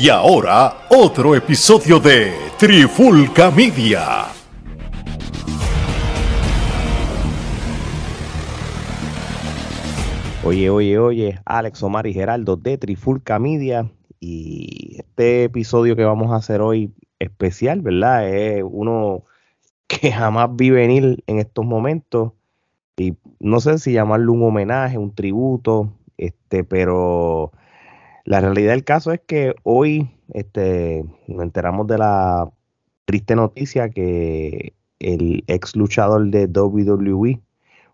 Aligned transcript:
Y 0.00 0.10
ahora, 0.10 0.86
otro 0.90 1.34
episodio 1.34 1.98
de 1.98 2.32
Trifulca 2.56 3.50
Media. 3.50 4.26
Oye, 10.44 10.70
oye, 10.70 10.98
oye, 11.00 11.40
Alex 11.44 11.82
Omar 11.82 12.06
y 12.06 12.14
Geraldo 12.14 12.54
de 12.54 12.78
Trifulca 12.78 13.40
Media. 13.40 13.90
Y 14.20 14.98
este 15.00 15.42
episodio 15.42 15.96
que 15.96 16.04
vamos 16.04 16.30
a 16.30 16.36
hacer 16.36 16.60
hoy 16.60 16.94
especial, 17.18 17.80
¿verdad? 17.80 18.28
Es 18.28 18.62
uno 18.64 19.24
que 19.88 20.12
jamás 20.12 20.50
vi 20.54 20.70
venir 20.70 21.24
en 21.26 21.40
estos 21.40 21.66
momentos. 21.66 22.34
Y 22.96 23.16
no 23.40 23.58
sé 23.58 23.78
si 23.78 23.94
llamarlo 23.94 24.32
un 24.32 24.44
homenaje, 24.44 24.96
un 24.96 25.12
tributo, 25.12 25.92
este, 26.16 26.62
pero 26.62 27.50
la 28.28 28.42
realidad 28.42 28.72
del 28.72 28.84
caso 28.84 29.10
es 29.10 29.22
que 29.26 29.54
hoy 29.62 30.10
este, 30.34 31.02
nos 31.28 31.42
enteramos 31.42 31.86
de 31.86 31.96
la 31.96 32.50
triste 33.06 33.34
noticia 33.34 33.88
que 33.88 34.74
el 34.98 35.44
ex 35.46 35.74
luchador 35.74 36.28
de 36.28 36.44
WWE, 36.44 37.40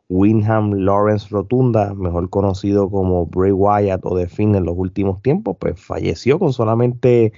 Winham 0.08 0.72
Lawrence 0.72 1.28
Rotunda, 1.30 1.94
mejor 1.94 2.30
conocido 2.30 2.90
como 2.90 3.26
Bray 3.26 3.52
Wyatt 3.52 4.00
o 4.02 4.18
The 4.18 4.26
Finn 4.26 4.56
en 4.56 4.64
los 4.64 4.74
últimos 4.76 5.22
tiempos, 5.22 5.56
pues 5.60 5.80
falleció 5.80 6.40
con 6.40 6.52
solamente 6.52 7.32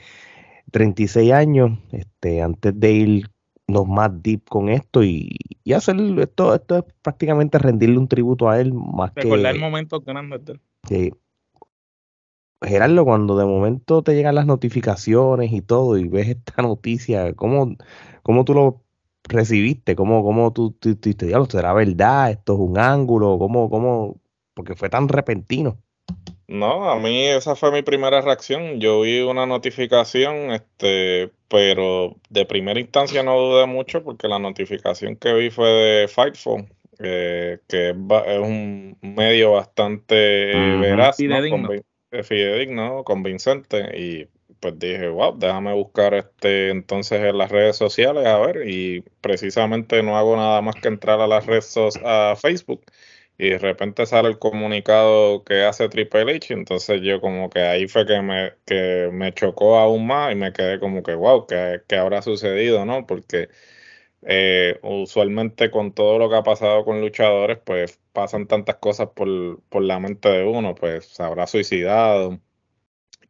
36 0.70 1.32
años, 1.32 1.78
este, 1.92 2.40
antes 2.40 2.80
de 2.80 2.92
irnos 2.92 3.86
más 3.86 4.10
deep 4.22 4.48
con 4.48 4.70
esto 4.70 5.04
y, 5.04 5.36
hacer 5.74 5.96
esto, 6.18 6.54
esto 6.54 6.78
es 6.78 6.84
prácticamente 7.02 7.58
rendirle 7.58 7.98
un 7.98 8.08
tributo 8.08 8.48
a 8.48 8.58
él 8.58 8.72
más 8.72 9.14
Recordar 9.14 9.54
el 9.54 9.60
momento 9.60 10.00
grande 10.00 10.58
Sí, 10.88 11.12
Gerardo, 12.62 13.04
cuando 13.04 13.36
de 13.36 13.44
momento 13.44 14.02
te 14.02 14.14
llegan 14.14 14.34
las 14.34 14.46
notificaciones 14.46 15.52
y 15.52 15.60
todo 15.60 15.98
y 15.98 16.08
ves 16.08 16.28
esta 16.28 16.62
noticia, 16.62 17.34
¿cómo, 17.34 17.76
cómo 18.22 18.44
tú 18.44 18.54
lo 18.54 18.82
recibiste? 19.24 19.96
¿Cómo, 19.96 20.22
cómo 20.22 20.52
tú, 20.52 20.72
tú, 20.72 20.96
tú, 20.96 21.14
tú 21.14 21.46
será 21.50 21.72
verdad? 21.72 22.30
¿Esto 22.30 22.54
es 22.54 22.60
un 22.60 22.78
ángulo? 22.78 23.38
¿Cómo, 23.38 23.68
cómo? 23.68 24.20
Porque 24.54 24.74
fue 24.74 24.88
tan 24.88 25.08
repentino. 25.08 25.78
No, 26.48 26.88
a 26.88 26.98
mí 26.98 27.24
esa 27.24 27.56
fue 27.56 27.72
mi 27.72 27.82
primera 27.82 28.20
reacción. 28.20 28.80
Yo 28.80 29.00
vi 29.00 29.20
una 29.20 29.46
notificación, 29.46 30.52
este, 30.52 31.32
pero 31.48 32.16
de 32.30 32.46
primera 32.46 32.78
instancia 32.78 33.24
no 33.24 33.36
dudé 33.36 33.66
mucho 33.66 34.04
porque 34.04 34.28
la 34.28 34.38
notificación 34.38 35.16
que 35.16 35.34
vi 35.34 35.50
fue 35.50 35.68
de 35.68 36.08
Fightful, 36.08 36.64
eh, 37.00 37.58
que 37.68 37.90
es, 37.90 37.96
un 38.38 38.96
medio 39.02 39.52
bastante 39.52 40.54
veraz, 40.80 41.18
¿no? 41.18 41.68
Fidedigno, 42.10 43.04
convincente. 43.04 43.98
Y 43.98 44.28
pues 44.60 44.78
dije, 44.78 45.08
wow, 45.08 45.36
déjame 45.38 45.74
buscar 45.74 46.14
este 46.14 46.70
entonces 46.70 47.20
en 47.20 47.38
las 47.38 47.50
redes 47.50 47.76
sociales 47.76 48.26
a 48.26 48.38
ver 48.38 48.68
y 48.68 49.02
precisamente 49.20 50.02
no 50.02 50.16
hago 50.16 50.36
nada 50.36 50.60
más 50.62 50.76
que 50.76 50.88
entrar 50.88 51.20
a 51.20 51.26
las 51.26 51.46
redes 51.46 51.74
a 52.04 52.34
Facebook. 52.36 52.84
Y 53.38 53.50
de 53.50 53.58
repente 53.58 54.06
sale 54.06 54.28
el 54.28 54.38
comunicado 54.38 55.44
que 55.44 55.62
hace 55.64 55.88
Triple 55.90 56.36
H, 56.36 56.54
entonces 56.54 57.02
yo 57.02 57.20
como 57.20 57.50
que 57.50 57.60
ahí 57.60 57.86
fue 57.86 58.06
que 58.06 58.22
me, 58.22 58.54
que 58.64 59.10
me 59.12 59.32
chocó 59.34 59.78
aún 59.78 60.06
más 60.06 60.32
y 60.32 60.36
me 60.36 60.52
quedé 60.54 60.80
como 60.80 61.02
que 61.02 61.14
wow, 61.14 61.46
¿qué, 61.46 61.96
habrá 61.96 62.22
sucedido? 62.22 62.86
¿no? 62.86 63.06
Porque 63.06 63.48
eh, 64.26 64.80
usualmente 64.82 65.70
con 65.70 65.92
todo 65.94 66.18
lo 66.18 66.28
que 66.28 66.36
ha 66.36 66.42
pasado 66.42 66.84
con 66.84 67.00
luchadores, 67.00 67.58
pues 67.64 68.00
pasan 68.12 68.46
tantas 68.48 68.76
cosas 68.76 69.10
por, 69.14 69.28
la 69.82 70.00
mente 70.00 70.28
de 70.28 70.44
uno, 70.44 70.74
pues 70.74 71.06
se 71.06 71.22
habrá 71.22 71.46
suicidado, 71.46 72.40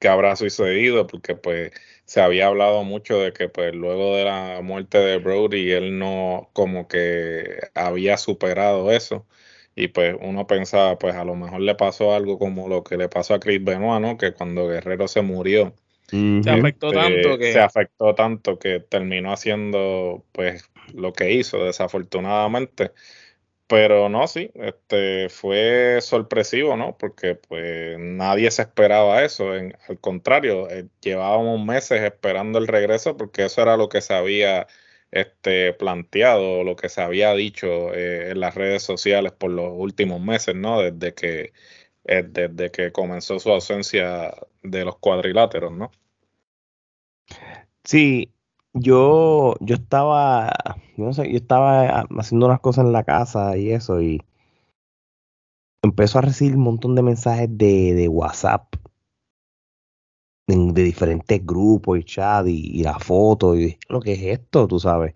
que 0.00 0.08
habrá 0.08 0.36
sucedido, 0.36 1.06
porque 1.06 1.36
pues 1.36 1.72
se 2.04 2.20
había 2.20 2.46
hablado 2.48 2.84
mucho 2.84 3.18
de 3.20 3.32
que 3.32 3.48
pues 3.48 3.74
luego 3.74 4.16
de 4.16 4.24
la 4.24 4.60
muerte 4.62 4.98
de 4.98 5.18
Brody 5.18 5.72
él 5.72 5.98
no 5.98 6.50
como 6.52 6.88
que 6.88 7.58
había 7.74 8.16
superado 8.18 8.92
eso 8.92 9.26
y 9.74 9.88
pues 9.88 10.16
uno 10.20 10.46
pensaba 10.46 10.98
pues 10.98 11.14
a 11.16 11.24
lo 11.24 11.34
mejor 11.36 11.60
le 11.60 11.74
pasó 11.74 12.14
algo 12.14 12.38
como 12.38 12.68
lo 12.68 12.84
que 12.84 12.96
le 12.96 13.08
pasó 13.08 13.34
a 13.34 13.40
Chris 13.40 13.62
Benoit, 13.64 14.00
¿no? 14.02 14.16
Que 14.18 14.32
cuando 14.34 14.68
Guerrero 14.68 15.08
se 15.08 15.22
murió 15.22 15.74
se 16.08 16.50
afectó 16.50 16.88
este, 16.88 17.00
tanto 17.00 17.38
que 17.38 17.52
se 17.52 17.60
afectó 17.60 18.14
tanto 18.14 18.58
que 18.58 18.80
terminó 18.80 19.32
haciendo 19.32 20.24
pues 20.32 20.70
lo 20.94 21.12
que 21.12 21.32
hizo 21.32 21.64
desafortunadamente 21.64 22.92
pero 23.66 24.08
no, 24.08 24.26
sí, 24.28 24.50
este 24.54 25.28
fue 25.28 25.98
sorpresivo, 26.00 26.76
¿no? 26.76 26.96
Porque 26.96 27.34
pues 27.34 27.98
nadie 27.98 28.50
se 28.52 28.62
esperaba 28.62 29.24
eso. 29.24 29.50
al 29.52 30.00
contrario, 30.00 30.70
eh, 30.70 30.86
llevábamos 31.00 31.64
meses 31.64 32.02
esperando 32.02 32.58
el 32.58 32.68
regreso 32.68 33.16
porque 33.16 33.44
eso 33.44 33.62
era 33.62 33.76
lo 33.76 33.88
que 33.88 34.00
se 34.02 34.14
había 34.14 34.68
este, 35.10 35.72
planteado, 35.72 36.62
lo 36.64 36.76
que 36.76 36.88
se 36.88 37.00
había 37.02 37.34
dicho 37.34 37.92
eh, 37.94 38.30
en 38.30 38.40
las 38.40 38.54
redes 38.54 38.82
sociales 38.84 39.32
por 39.32 39.50
los 39.50 39.72
últimos 39.74 40.20
meses, 40.20 40.54
¿no? 40.54 40.80
Desde 40.80 41.14
que, 41.14 41.52
eh, 42.06 42.22
desde 42.28 42.70
que 42.70 42.92
comenzó 42.92 43.38
su 43.38 43.50
ausencia 43.50 44.34
de 44.62 44.84
los 44.84 44.98
cuadriláteros, 44.98 45.72
¿no? 45.72 45.90
Sí, 47.84 48.32
yo, 48.72 49.54
yo 49.60 49.76
estaba, 49.76 50.52
no 50.96 51.12
sé, 51.12 51.30
yo 51.30 51.36
estaba 51.36 52.06
haciendo 52.18 52.46
unas 52.46 52.60
cosas 52.60 52.84
en 52.84 52.92
la 52.92 53.04
casa 53.04 53.56
y 53.56 53.70
eso, 53.70 54.00
y 54.02 54.22
empezó 55.82 56.18
a 56.18 56.22
recibir 56.22 56.56
un 56.56 56.62
montón 56.62 56.94
de 56.94 57.02
mensajes 57.02 57.48
de, 57.50 57.94
de 57.94 58.08
WhatsApp, 58.08 58.74
de, 60.46 60.82
diferentes 60.82 61.44
grupos 61.44 61.98
y 61.98 62.04
chat, 62.04 62.46
y, 62.48 62.82
la 62.82 62.98
foto, 62.98 63.56
y 63.56 63.78
lo 63.88 64.00
que 64.00 64.12
es 64.12 64.40
esto, 64.40 64.68
tú 64.68 64.78
sabes. 64.78 65.14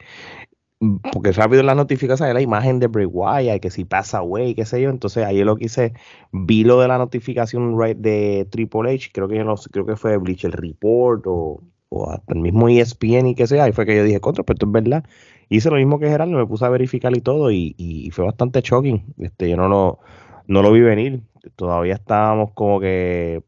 Porque 1.12 1.32
rápido 1.32 1.60
en 1.60 1.66
las 1.66 1.76
notificaciones 1.76 2.32
la 2.34 2.40
imagen 2.40 2.78
de 2.78 2.86
Bray 2.86 3.06
Wyatt, 3.06 3.60
que 3.60 3.70
si 3.70 3.84
pasa 3.84 4.18
away, 4.18 4.54
qué 4.54 4.64
sé 4.64 4.80
yo. 4.80 4.90
Entonces 4.90 5.24
ayer 5.24 5.44
lo 5.44 5.56
que 5.56 5.66
hice, 5.66 5.92
vi 6.32 6.64
lo 6.64 6.80
de 6.80 6.88
la 6.88 6.98
notificación 6.98 7.76
de 7.98 8.48
Triple 8.50 8.94
H, 8.94 9.10
creo 9.12 9.28
que 9.28 9.44
creo 9.70 9.86
que 9.86 9.96
fue 9.96 10.16
Bleacher 10.16 10.52
Report 10.52 11.26
o 11.26 11.62
hasta 12.08 12.34
el 12.34 12.40
mismo 12.40 12.68
ESPN 12.68 13.26
y 13.28 13.34
que 13.34 13.46
sea, 13.46 13.68
y 13.68 13.72
fue 13.72 13.86
que 13.86 13.96
yo 13.96 14.04
dije, 14.04 14.20
contra, 14.20 14.44
pero 14.44 14.54
esto 14.54 14.66
es 14.66 14.72
verdad. 14.72 15.04
Hice 15.48 15.70
lo 15.70 15.76
mismo 15.76 15.98
que 15.98 16.08
Gerardo, 16.08 16.32
me 16.32 16.46
puse 16.46 16.64
a 16.64 16.68
verificar 16.68 17.14
y 17.16 17.20
todo, 17.20 17.50
y, 17.50 18.10
fue 18.12 18.24
bastante 18.24 18.60
shocking. 18.62 19.14
Este, 19.18 19.50
yo 19.50 19.56
no 19.56 19.68
lo, 19.68 19.98
no 20.46 20.62
lo 20.62 20.72
vi 20.72 20.80
venir. 20.80 21.22
Todavía 21.56 21.94
estábamos 21.94 22.52
como 22.52 22.80
que 22.80 23.42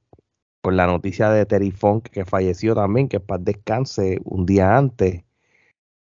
con 0.62 0.76
la 0.76 0.86
noticia 0.86 1.30
de 1.30 1.46
Terry 1.46 1.70
Funk 1.70 2.08
que 2.08 2.24
falleció 2.24 2.74
también, 2.74 3.08
que 3.08 3.20
para 3.20 3.42
descanse 3.42 4.20
un 4.24 4.46
día 4.46 4.76
antes. 4.76 5.24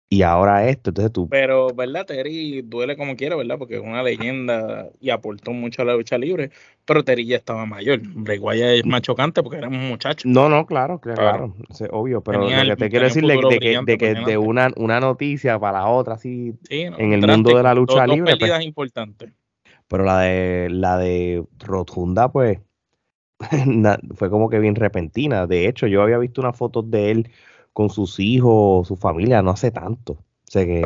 Y 0.09 0.23
ahora 0.23 0.69
esto, 0.69 0.91
entonces 0.91 1.13
tú. 1.13 1.29
Pero, 1.29 1.69
¿verdad? 1.75 2.07
Terry 2.07 2.63
duele 2.63 2.97
como 2.97 3.17
quiera, 3.17 3.35
¿verdad? 3.35 3.59
Porque 3.59 3.75
es 3.75 3.83
una 3.83 4.05
leyenda 4.05 4.89
y 5.01 5.11
aportó 5.11 5.53
mucho 5.53 5.83
a 5.83 5.85
la 5.85 5.95
lucha 5.95 6.17
libre. 6.17 6.51
Pero 6.85 7.03
Terry 7.03 7.27
ya 7.27 7.37
estaba 7.37 7.67
mayor. 7.67 8.01
Reguaya 8.15 8.73
es 8.73 8.87
más 8.87 9.03
chocante 9.03 9.43
porque 9.43 9.59
era 9.59 9.67
un 9.69 9.89
muchacho. 9.89 10.29
No, 10.29 10.49
no, 10.49 10.65
claro, 10.65 11.01
claro, 11.01 11.57
es 11.69 11.83
obvio. 11.91 12.21
Pero 12.21 12.49
lo 12.49 12.49
que 12.49 12.77
te 12.77 12.91
quiero 12.91 13.07
decir 13.07 13.27
de, 13.27 13.59
que, 13.59 13.81
de, 13.85 13.99
que 13.99 14.15
de 14.15 14.39
una, 14.39 14.71
una 14.77 15.01
noticia 15.01 15.59
para 15.59 15.81
la 15.81 15.89
otra, 15.89 16.15
así, 16.15 16.55
en 16.69 17.13
el 17.13 17.27
mundo 17.27 17.57
de 17.57 17.63
la 17.65 17.75
lucha 17.75 18.07
libre. 18.07 18.37
Pues, 18.37 18.65
importantes. 18.65 19.33
Pero 19.89 20.05
la 20.05 20.21
de 20.21 20.69
la 20.71 20.99
de 20.99 21.45
Rotunda, 21.59 22.31
pues, 22.31 22.61
fue 24.15 24.31
como 24.31 24.49
que 24.49 24.61
bien 24.61 24.77
repentina. 24.77 25.49
De 25.49 25.67
hecho, 25.67 25.89
yo 25.89 26.03
había 26.03 26.19
visto 26.19 26.41
unas 26.41 26.57
fotos 26.57 26.89
de 26.89 27.11
él 27.11 27.31
con 27.77 27.91
sus 27.91 28.19
hijos, 28.21 28.89
su 28.89 28.97
familia, 28.97 29.43
no 29.43 29.51
hace 29.51 29.71
tanto. 29.71 30.15
O 30.15 30.51
sea 30.51 30.65
que, 30.65 30.81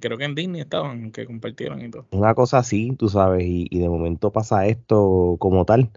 creo 0.00 0.16
que 0.16 0.24
en 0.24 0.34
Disney 0.36 0.60
estaban, 0.60 1.10
que 1.10 1.26
compartieron 1.26 1.84
y 1.84 1.90
todo. 1.90 2.06
Una 2.12 2.36
cosa 2.36 2.58
así, 2.58 2.94
tú 2.96 3.08
sabes, 3.08 3.42
y, 3.44 3.66
de 3.76 3.88
momento 3.88 4.30
pasa 4.30 4.64
esto 4.68 5.34
como 5.40 5.64
tal. 5.64 5.90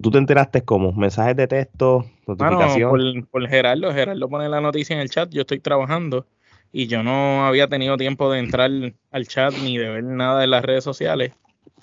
¿Tú 0.00 0.12
te 0.12 0.18
enteraste 0.18 0.62
como 0.62 0.92
mensajes 0.92 1.34
de 1.34 1.48
texto, 1.48 2.04
notificación? 2.28 2.90
Bueno, 2.90 3.22
por, 3.22 3.42
por, 3.42 3.48
Gerardo, 3.48 3.92
Gerardo 3.92 4.28
pone 4.28 4.48
la 4.48 4.60
noticia 4.60 4.94
en 4.94 5.00
el 5.00 5.10
chat, 5.10 5.28
yo 5.32 5.40
estoy 5.40 5.58
trabajando 5.58 6.24
y 6.70 6.86
yo 6.86 7.02
no 7.02 7.44
había 7.44 7.66
tenido 7.66 7.96
tiempo 7.96 8.30
de 8.30 8.38
entrar 8.38 8.70
al 9.10 9.26
chat 9.26 9.52
ni 9.64 9.78
de 9.78 9.88
ver 9.88 10.04
nada 10.04 10.42
de 10.42 10.46
las 10.46 10.64
redes 10.64 10.84
sociales. 10.84 11.32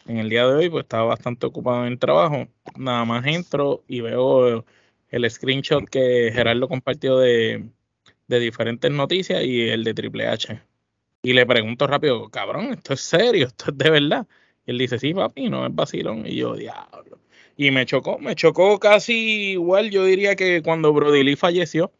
En 0.07 0.19
el 0.19 0.29
día 0.29 0.47
de 0.47 0.53
hoy, 0.53 0.69
pues 0.69 0.85
estaba 0.85 1.03
bastante 1.03 1.47
ocupado 1.47 1.85
en 1.85 1.91
el 1.91 1.99
trabajo. 1.99 2.47
Nada 2.77 3.03
más 3.03 3.25
entro 3.25 3.83
y 3.89 3.99
veo 3.99 4.63
el 5.15 5.29
screenshot 5.31 5.89
que 5.89 6.31
Gerardo 6.33 6.67
compartió 6.67 7.17
de, 7.19 7.69
diferentes 8.27 8.91
noticias 8.91 9.43
y 9.43 9.69
el 9.69 9.85
de 9.85 9.93
Triple 9.93 10.27
H. 10.27 10.61
Y 11.23 11.33
le 11.33 11.45
pregunto 11.45 11.87
rápido, 11.87 12.29
cabrón, 12.29 12.73
esto 12.73 12.93
es 12.93 12.99
serio, 12.99 13.47
esto 13.47 13.71
es 13.71 13.77
de 13.77 13.89
verdad. 13.89 14.27
Y 14.65 14.71
él 14.71 14.77
dice, 14.77 14.99
sí, 14.99 15.13
papi, 15.13 15.49
no 15.49 15.65
es 15.65 15.73
vacilón. 15.73 16.27
Y 16.27 16.35
yo, 16.35 16.55
diablo. 16.55 17.19
Y 17.55 17.71
me 17.71 17.85
chocó, 17.85 18.19
me 18.19 18.35
chocó 18.35 18.77
casi 18.77 19.51
igual, 19.51 19.89
yo 19.89 20.03
diría 20.03 20.35
que 20.35 20.61
cuando 20.61 20.91
Brody 20.91 21.23
Lee 21.23 21.37
falleció, 21.37 21.93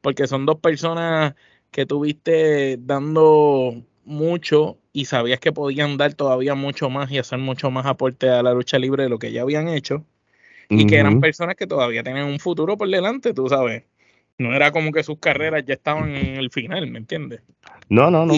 porque 0.00 0.28
son 0.28 0.46
dos 0.46 0.60
personas 0.60 1.34
que 1.72 1.84
tuviste 1.84 2.76
dando 2.78 3.82
mucho 4.04 4.78
y 4.92 5.06
sabías 5.06 5.40
que 5.40 5.52
podían 5.52 5.96
dar 5.96 6.14
todavía 6.14 6.54
mucho 6.54 6.90
más 6.90 7.10
y 7.10 7.18
hacer 7.18 7.38
mucho 7.38 7.72
más 7.72 7.86
aporte 7.86 8.28
a 8.28 8.42
la 8.44 8.52
lucha 8.54 8.78
libre 8.78 9.04
de 9.04 9.08
lo 9.08 9.18
que 9.18 9.32
ya 9.32 9.42
habían 9.42 9.68
hecho. 9.68 10.06
Y 10.68 10.86
que 10.86 10.96
eran 10.96 11.20
personas 11.20 11.56
que 11.56 11.66
todavía 11.66 12.02
tenían 12.02 12.26
un 12.26 12.38
futuro 12.38 12.76
por 12.76 12.88
delante, 12.88 13.34
tú 13.34 13.48
sabes. 13.48 13.84
No 14.38 14.54
era 14.54 14.72
como 14.72 14.92
que 14.92 15.02
sus 15.02 15.18
carreras 15.18 15.64
ya 15.66 15.74
estaban 15.74 16.14
en 16.14 16.36
el 16.36 16.50
final, 16.50 16.86
¿me 16.90 16.98
entiendes? 16.98 17.42
No, 17.88 18.10
no, 18.10 18.26
no. 18.26 18.34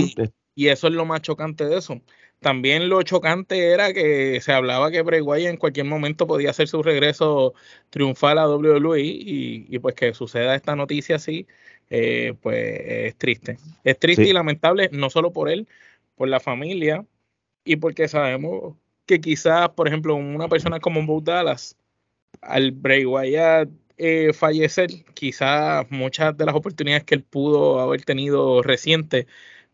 Y, 0.56 0.68
eso 0.68 0.86
es 0.86 0.92
lo 0.92 1.04
más 1.04 1.22
chocante 1.22 1.64
de 1.64 1.78
eso. 1.78 2.00
También 2.40 2.88
lo 2.88 3.02
chocante 3.02 3.72
era 3.72 3.92
que 3.92 4.40
se 4.40 4.52
hablaba 4.52 4.90
que 4.90 5.02
Bray 5.02 5.20
Wyatt 5.20 5.50
en 5.50 5.56
cualquier 5.56 5.86
momento 5.86 6.26
podía 6.26 6.50
hacer 6.50 6.68
su 6.68 6.82
regreso 6.82 7.54
triunfal 7.90 8.38
a 8.38 8.48
WWE 8.48 9.00
y, 9.00 9.66
y 9.68 9.78
pues 9.78 9.94
que 9.94 10.12
suceda 10.12 10.54
esta 10.54 10.76
noticia 10.76 11.16
así, 11.16 11.46
eh, 11.90 12.34
pues 12.42 12.80
es 12.84 13.16
triste. 13.16 13.58
Es 13.82 13.98
triste 13.98 14.24
y 14.24 14.32
lamentable 14.32 14.90
no 14.92 15.10
solo 15.10 15.32
por 15.32 15.48
él, 15.48 15.68
por 16.16 16.28
la 16.28 16.40
familia 16.40 17.04
y 17.64 17.76
porque 17.76 18.08
sabemos 18.08 18.76
que 19.06 19.20
quizás, 19.20 19.70
por 19.70 19.88
ejemplo, 19.88 20.14
una 20.14 20.48
persona 20.48 20.80
como 20.80 21.04
Bo 21.04 21.20
Dallas, 21.20 21.76
al 22.46 22.72
Bray 22.72 23.04
Wyatt 23.04 23.68
eh, 23.96 24.32
fallecer, 24.32 24.90
quizás 25.14 25.90
muchas 25.90 26.36
de 26.36 26.46
las 26.46 26.54
oportunidades 26.54 27.04
que 27.04 27.14
él 27.14 27.22
pudo 27.22 27.80
haber 27.80 28.04
tenido 28.04 28.62
reciente 28.62 29.26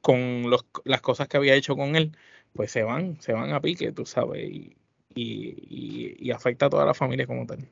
con 0.03 0.51
las 0.85 1.01
cosas 1.01 1.29
que 1.29 1.37
había 1.37 1.55
hecho 1.55 1.77
con 1.77 1.97
él, 1.97 2.17
pues 2.53 2.71
se 2.71 2.83
van, 2.83 3.21
se 3.21 3.33
van 3.33 3.53
a 3.53 3.61
pique, 3.61 3.93
tú 3.93 4.05
sabes, 4.07 4.43
y, 4.43 4.77
y, 5.15 6.31
afecta 6.31 6.67
a 6.67 6.71
toda 6.71 6.87
la 6.87 6.95
familia 6.95 7.27
como 7.27 7.47
tal. 7.47 7.69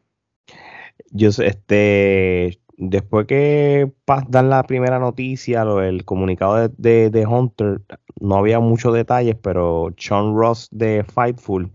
Yo 1.11 1.29
este 1.29 2.59
después 2.77 3.27
que 3.27 3.93
dan 4.29 4.51
la 4.51 4.63
primera 4.65 4.99
noticia, 4.99 5.63
el 5.63 6.05
comunicado 6.05 6.69
de, 6.69 7.11
de, 7.11 7.27
Hunter, 7.27 7.83
no 8.21 8.37
había 8.37 8.61
muchos 8.61 8.95
detalles, 8.95 9.37
pero 9.41 9.93
Sean 9.97 10.35
Ross 10.35 10.69
de 10.71 11.05
Fightful 11.05 11.71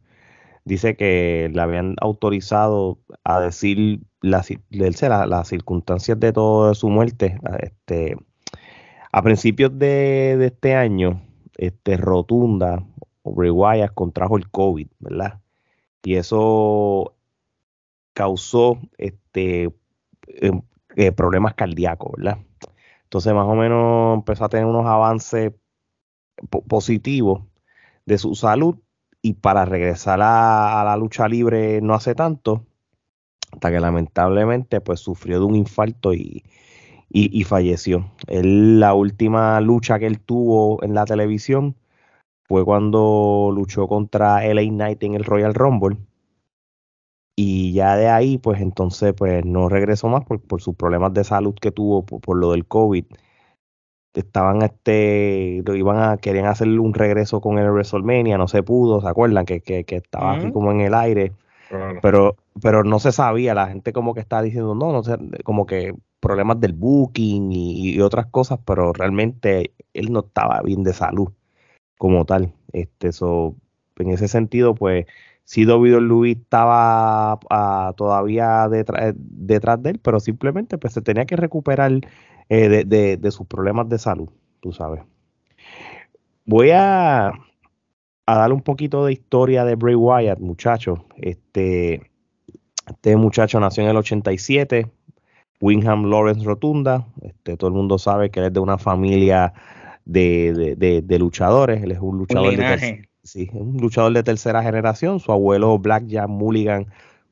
dice 0.66 0.96
que 0.96 1.50
le 1.54 1.62
habían 1.62 1.96
autorizado 2.02 3.00
a 3.24 3.40
decir 3.40 4.02
las 4.22 4.50
la, 4.72 5.44
circunstancias 5.44 6.20
de 6.20 6.34
toda 6.34 6.74
su 6.74 6.90
muerte. 6.90 7.40
Este, 7.60 8.16
a 9.12 9.22
principios 9.22 9.78
de, 9.78 10.46
este 10.46 10.76
año, 10.76 11.22
este, 11.58 11.98
Rotunda, 11.98 12.84
Wyatt 13.24 13.94
contrajo 13.94 14.38
el 14.38 14.50
COVID, 14.50 14.88
¿verdad? 15.00 15.40
Y 16.04 16.16
eso 16.16 17.16
causó 18.14 18.80
este, 18.98 19.74
em, 20.28 20.62
eh, 20.96 21.12
problemas 21.12 21.56
cardíacos, 21.56 22.14
¿verdad? 22.18 22.40
Entonces 23.04 23.34
más 23.34 23.48
o 23.48 23.56
menos 23.56 24.16
empezó 24.18 24.46
a 24.46 24.50
tener 24.50 24.66
unos 24.66 24.86
avances 24.86 25.54
positivos 26.68 27.44
de 28.06 28.18
su 28.18 28.36
salud 28.36 28.78
y 29.24 29.34
para 29.34 29.66
regresar 29.66 30.20
a, 30.22 30.84
la 30.86 30.98
lucha 30.98 31.28
libre 31.28 31.82
no 31.82 31.96
hace 31.96 32.14
tanto, 32.14 32.66
hasta 33.52 33.72
que 33.72 33.80
lamentablemente 33.80 34.82
pues 34.82 35.00
sufrió 35.00 35.40
de 35.40 35.46
un 35.46 35.56
infarto 35.56 36.14
y, 36.14 36.44
y, 37.10 37.44
falleció. 37.46 38.12
La 38.28 38.94
última 38.94 39.62
lucha 39.62 40.00
que 40.00 40.08
él 40.08 40.20
tuvo 40.20 40.84
en 40.84 40.94
la 40.94 41.06
televisión 41.06 41.76
fue 42.44 42.66
cuando 42.66 43.52
luchó 43.54 43.88
contra 43.88 44.46
LA 44.46 44.64
Knight 44.64 45.04
en 45.04 45.16
el 45.16 45.24
Royal 45.24 45.54
Rumble 45.54 45.98
y 47.36 47.74
ya 47.74 47.96
de 47.96 48.10
ahí, 48.10 48.38
pues 48.38 48.62
entonces, 48.62 49.14
pues 49.14 49.44
no 49.46 49.70
regresó 49.70 50.08
más 50.08 50.24
por, 50.26 50.40
por 50.42 50.62
sus 50.62 50.76
problemas 50.76 51.14
de 51.14 51.24
salud 51.24 51.56
que 51.56 51.72
tuvo 51.72 52.06
por, 52.06 52.38
lo 52.38 52.52
del 52.52 52.68
COVID. 52.68 53.06
Estaban, 54.14 54.62
este, 54.62 55.64
lo 55.66 55.76
iban 55.76 55.98
a, 55.98 56.18
querían 56.18 56.46
hacer 56.46 56.68
un 56.68 56.94
regreso 56.94 57.42
con 57.42 57.58
el 57.58 57.72
WrestleMania, 57.72 58.38
no 58.38 58.48
se 58.48 58.62
pudo, 58.62 59.02
¿se 59.02 59.08
acuerdan? 59.08 59.46
Que, 59.46 59.62
que, 59.62 59.86
que 59.86 59.96
estaba 59.96 60.34
así 60.34 60.52
como 60.52 60.72
en 60.72 60.82
el 60.82 60.94
aire. 60.94 61.32
Pero, 62.04 62.36
pero 62.62 62.84
no 62.84 63.00
se 63.00 63.12
sabía, 63.12 63.56
la 63.56 63.68
gente 63.68 63.94
como 63.94 64.14
que 64.14 64.20
estaba 64.20 64.44
diciendo, 64.44 64.76
no, 64.76 64.92
no 64.92 65.02
sé, 65.02 65.18
como 65.44 65.66
que 65.66 65.96
problemas 66.20 66.60
del 66.60 66.74
booking 66.74 67.52
y, 67.52 67.96
y 67.96 68.02
otras 68.02 68.28
cosas, 68.28 68.60
pero 68.64 68.94
realmente 68.94 69.72
él 69.94 70.12
no 70.12 70.20
estaba 70.20 70.62
bien 70.62 70.84
de 70.84 70.94
salud 70.94 71.30
como 71.98 72.26
tal. 72.26 72.54
Este, 72.74 73.08
eso, 73.08 73.56
en 73.98 74.10
ese 74.12 74.28
sentido, 74.28 74.76
pues 74.76 75.08
si 75.46 75.66
Luis 75.66 76.38
estaba 76.38 77.40
ah, 77.50 77.94
todavía 77.98 78.70
detrás 78.70 79.84
de 79.84 79.90
él, 79.90 80.00
pero 80.02 80.20
simplemente 80.20 80.78
pues 80.78 80.94
se 80.94 81.02
tenía 81.02 81.26
que 81.26 81.36
recuperar 81.36 81.92
eh, 82.50 82.86
de, 82.86 83.32
sus 83.32 83.48
problemas 83.48 83.90
de 83.90 83.98
salud, 83.98 84.30
tú 84.60 84.72
sabes. 84.72 85.02
Voy 86.46 86.72
a, 86.72 87.28
a 87.28 88.36
dar 88.36 88.52
un 88.52 88.62
poquito 88.62 89.06
de 89.06 89.14
historia 89.14 89.66
de 89.66 89.76
Bray 89.76 89.96
Wyatt, 89.96 90.40
muchachos. 90.40 91.00
Este, 91.18 92.12
este 92.88 93.16
muchacho 93.16 93.60
nació 93.60 93.84
en 93.84 93.90
el 93.90 93.98
87, 93.98 94.88
Wingham 95.62 96.06
Lawrence 96.10 96.44
Rotunda. 96.44 97.08
Este, 97.22 97.58
todo 97.58 97.70
el 97.70 97.76
mundo 97.76 97.98
sabe 97.98 98.30
que 98.30 98.40
él 98.40 98.48
es 98.48 98.54
de 98.54 98.60
una 98.60 98.78
familia 98.78 99.54
de, 100.06 101.18
luchadores. 101.20 101.84
Él 101.84 101.92
es 101.92 102.00
un 102.00 102.18
luchador 102.18 102.56
de 102.56 103.08
sí, 103.24 103.50
un 103.54 103.78
luchador 103.78 104.14
de 104.14 104.24
tercera 104.24 104.62
generación. 104.64 105.20
Su 105.20 105.32
abuelo 105.32 105.78
Black 105.80 106.06
Jack 106.08 106.28
Mulligan 106.28 106.88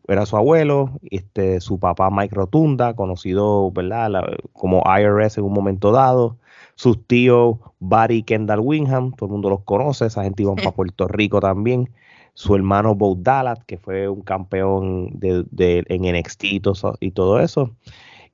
era 0.08 0.26
su 0.26 0.38
abuelo, 0.38 1.00
este, 1.10 1.62
su 1.62 1.80
papá 1.80 2.10
Mike 2.12 2.36
Rotunda, 2.36 2.96
conocido 2.96 3.72
¿verdad? 3.72 4.24
como 4.54 4.84
IRS 4.86 5.38
en 5.38 5.46
un 5.46 5.54
momento 5.54 5.92
dado, 5.92 6.38
sus 6.76 7.06
tíos 7.06 7.58
Barry 7.80 8.24
Kendall 8.24 8.60
Wingham, 8.60 9.14
todo 9.14 9.28
el 9.28 9.32
mundo 9.34 9.50
los 9.50 9.62
conoce, 9.64 10.06
esa 10.06 10.24
gente 10.24 10.44
iban 10.44 10.56
para 10.58 10.72
Puerto 10.72 11.08
Rico 11.08 11.40
también, 11.40 11.90
su 12.34 12.56
hermano 12.56 12.96
Bo 12.96 13.16
Dallas, 13.16 13.60
que 13.66 13.78
fue 13.78 14.08
un 14.08 14.22
campeón 14.22 15.10
de, 15.20 15.44
de, 15.52 15.84
en 15.88 16.04
NXT 16.04 16.44
y 16.46 17.12
todo, 17.12 17.40
eso. 17.40 17.76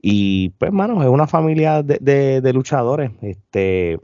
Y 0.01 0.49
pues, 0.49 0.69
hermano, 0.69 1.01
es 1.01 1.09
una 1.09 1.25
familia 1.25 1.81
de, 1.81 2.41
de 2.41 2.53
luchadores. 2.53 3.11
Este, 3.21 3.99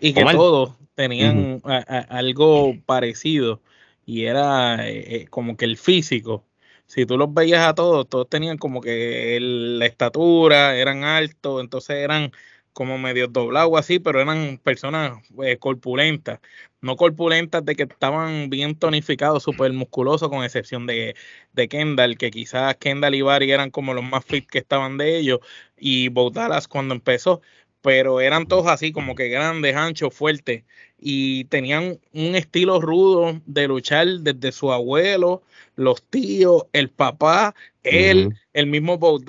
y 0.00 0.12
que 0.12 0.24
todos 0.24 0.72
tenían 0.96 1.60
algo 2.08 2.74
parecido 2.84 3.60
y 4.04 4.24
era 4.24 4.88
eh, 4.88 5.16
eh, 5.16 5.26
como 5.28 5.56
que 5.56 5.64
el 5.64 5.76
físico. 5.76 6.44
Si 6.86 7.06
tú 7.06 7.18
los 7.18 7.32
veías 7.34 7.66
a 7.66 7.74
todos, 7.74 8.08
todos 8.08 8.28
tenían 8.28 8.58
como 8.58 8.80
que 8.80 9.38
la 9.40 9.86
estatura, 9.86 10.76
eran 10.76 11.04
altos, 11.04 11.60
entonces 11.60 11.96
eran 11.96 12.32
como 12.76 12.98
medio 12.98 13.26
doblados 13.28 13.78
así, 13.78 13.98
pero 13.98 14.20
eran 14.20 14.58
personas 14.62 15.18
eh, 15.42 15.56
corpulentas. 15.58 16.40
No 16.82 16.96
corpulentas 16.96 17.64
de 17.64 17.74
que 17.74 17.84
estaban 17.84 18.50
bien 18.50 18.76
tonificados, 18.78 19.42
súper 19.42 19.72
musculosos, 19.72 20.28
con 20.28 20.44
excepción 20.44 20.86
de, 20.86 21.16
de, 21.54 21.68
Kendall, 21.68 22.18
que 22.18 22.30
quizás 22.30 22.76
Kendall 22.76 23.14
y 23.14 23.22
Barry 23.22 23.50
eran 23.50 23.70
como 23.70 23.94
los 23.94 24.04
más 24.04 24.24
fit 24.26 24.46
que 24.48 24.58
estaban 24.58 24.98
de 24.98 25.16
ellos, 25.18 25.40
y 25.78 26.08
Boutalas 26.10 26.68
cuando 26.68 26.94
empezó, 26.94 27.40
pero 27.86 28.20
eran 28.20 28.48
todos 28.48 28.66
así 28.66 28.90
como 28.90 29.14
que 29.14 29.28
grandes, 29.28 29.76
anchos, 29.76 30.12
fuertes 30.12 30.64
y 30.98 31.44
tenían 31.44 32.00
un 32.12 32.34
estilo 32.34 32.80
rudo 32.80 33.40
de 33.46 33.68
luchar 33.68 34.08
desde 34.08 34.50
su 34.50 34.72
abuelo, 34.72 35.44
los 35.76 36.02
tíos, 36.02 36.64
el 36.72 36.90
papá, 36.90 37.54
él, 37.84 38.34
el 38.54 38.66
mismo 38.66 38.98
Bo 38.98 39.20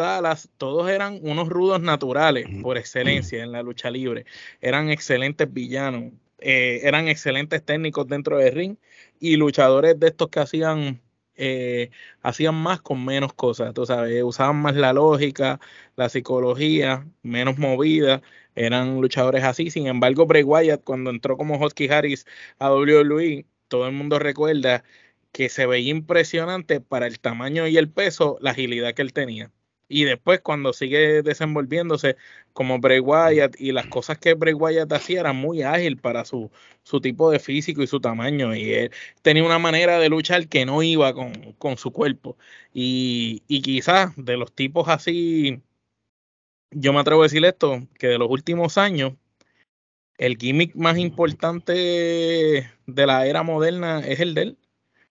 todos 0.57 0.89
eran 0.89 1.19
unos 1.21 1.49
rudos 1.49 1.81
naturales 1.81 2.47
por 2.63 2.79
excelencia 2.79 3.43
en 3.43 3.51
la 3.51 3.61
lucha 3.61 3.91
libre. 3.91 4.25
Eran 4.59 4.89
excelentes 4.89 5.53
villanos, 5.53 6.13
eh, 6.39 6.79
eran 6.81 7.09
excelentes 7.09 7.63
técnicos 7.63 8.07
dentro 8.07 8.39
del 8.39 8.55
ring 8.55 8.75
y 9.19 9.35
luchadores 9.35 9.99
de 9.99 10.07
estos 10.07 10.29
que 10.29 10.39
hacían 10.39 10.99
eh, 11.39 11.91
hacían 12.23 12.55
más 12.55 12.81
con 12.81 13.05
menos 13.05 13.31
cosas, 13.33 13.71
tú 13.75 13.85
sabes, 13.85 14.23
usaban 14.23 14.55
más 14.55 14.75
la 14.75 14.91
lógica, 14.91 15.59
la 15.95 16.09
psicología, 16.09 17.05
menos 17.21 17.59
movida, 17.59 18.23
eran 18.57 19.01
luchadores 19.01 19.43
así. 19.43 19.71
Sin 19.71 19.87
embargo, 19.87 20.25
Bray 20.25 20.43
Wyatt, 20.43 20.83
cuando 20.83 21.09
entró 21.11 21.37
como 21.37 21.57
Husky 21.57 21.87
Harris 21.89 22.25
a 22.59 22.71
WWE, 22.73 23.45
todo 23.67 23.87
el 23.87 23.93
mundo 23.93 24.19
recuerda 24.19 24.83
que 25.31 25.49
se 25.49 25.65
veía 25.65 25.91
impresionante 25.91 26.81
para 26.81 27.07
el 27.07 27.19
tamaño 27.19 27.67
y 27.67 27.77
el 27.77 27.89
peso, 27.89 28.37
la 28.41 28.51
agilidad 28.51 28.93
que 28.93 29.01
él 29.03 29.13
tenía. 29.13 29.51
Y 29.89 30.03
después, 30.03 30.41
cuando 30.41 30.73
sigue 30.73 31.21
desenvolviéndose 31.21 32.17
como 32.53 32.79
Bray 32.79 32.99
Wyatt 32.99 33.55
y 33.59 33.71
las 33.71 33.87
cosas 33.87 34.17
que 34.17 34.33
Bray 34.33 34.53
Wyatt 34.53 34.91
hacía 34.91 35.21
eran 35.21 35.37
muy 35.37 35.61
ágil 35.61 35.97
para 35.97 36.25
su, 36.25 36.51
su 36.83 36.99
tipo 36.99 37.31
de 37.31 37.39
físico 37.39 37.81
y 37.83 37.87
su 37.87 37.99
tamaño. 38.01 38.53
Y 38.55 38.73
él 38.73 38.91
tenía 39.21 39.43
una 39.43 39.59
manera 39.59 39.99
de 39.99 40.09
luchar 40.09 40.47
que 40.49 40.65
no 40.65 40.83
iba 40.83 41.13
con, 41.13 41.53
con 41.53 41.77
su 41.77 41.91
cuerpo. 41.91 42.37
Y, 42.73 43.43
y 43.47 43.61
quizás 43.61 44.11
de 44.17 44.37
los 44.37 44.51
tipos 44.53 44.89
así 44.89 45.61
yo 46.71 46.93
me 46.93 47.00
atrevo 47.00 47.21
a 47.21 47.25
decir 47.25 47.43
esto, 47.45 47.88
que 48.00 48.07
de 48.07 48.17
los 48.17 48.29
últimos 48.29 48.77
años, 48.77 49.13
el 50.17 50.38
gimmick 50.38 50.75
más 50.75 50.97
importante 50.97 51.74
de 52.88 53.05
la 53.07 53.25
era 53.27 53.43
moderna 53.43 54.00
es 54.00 54.19
el 54.19 54.33
de 54.33 54.41
él, 54.43 54.57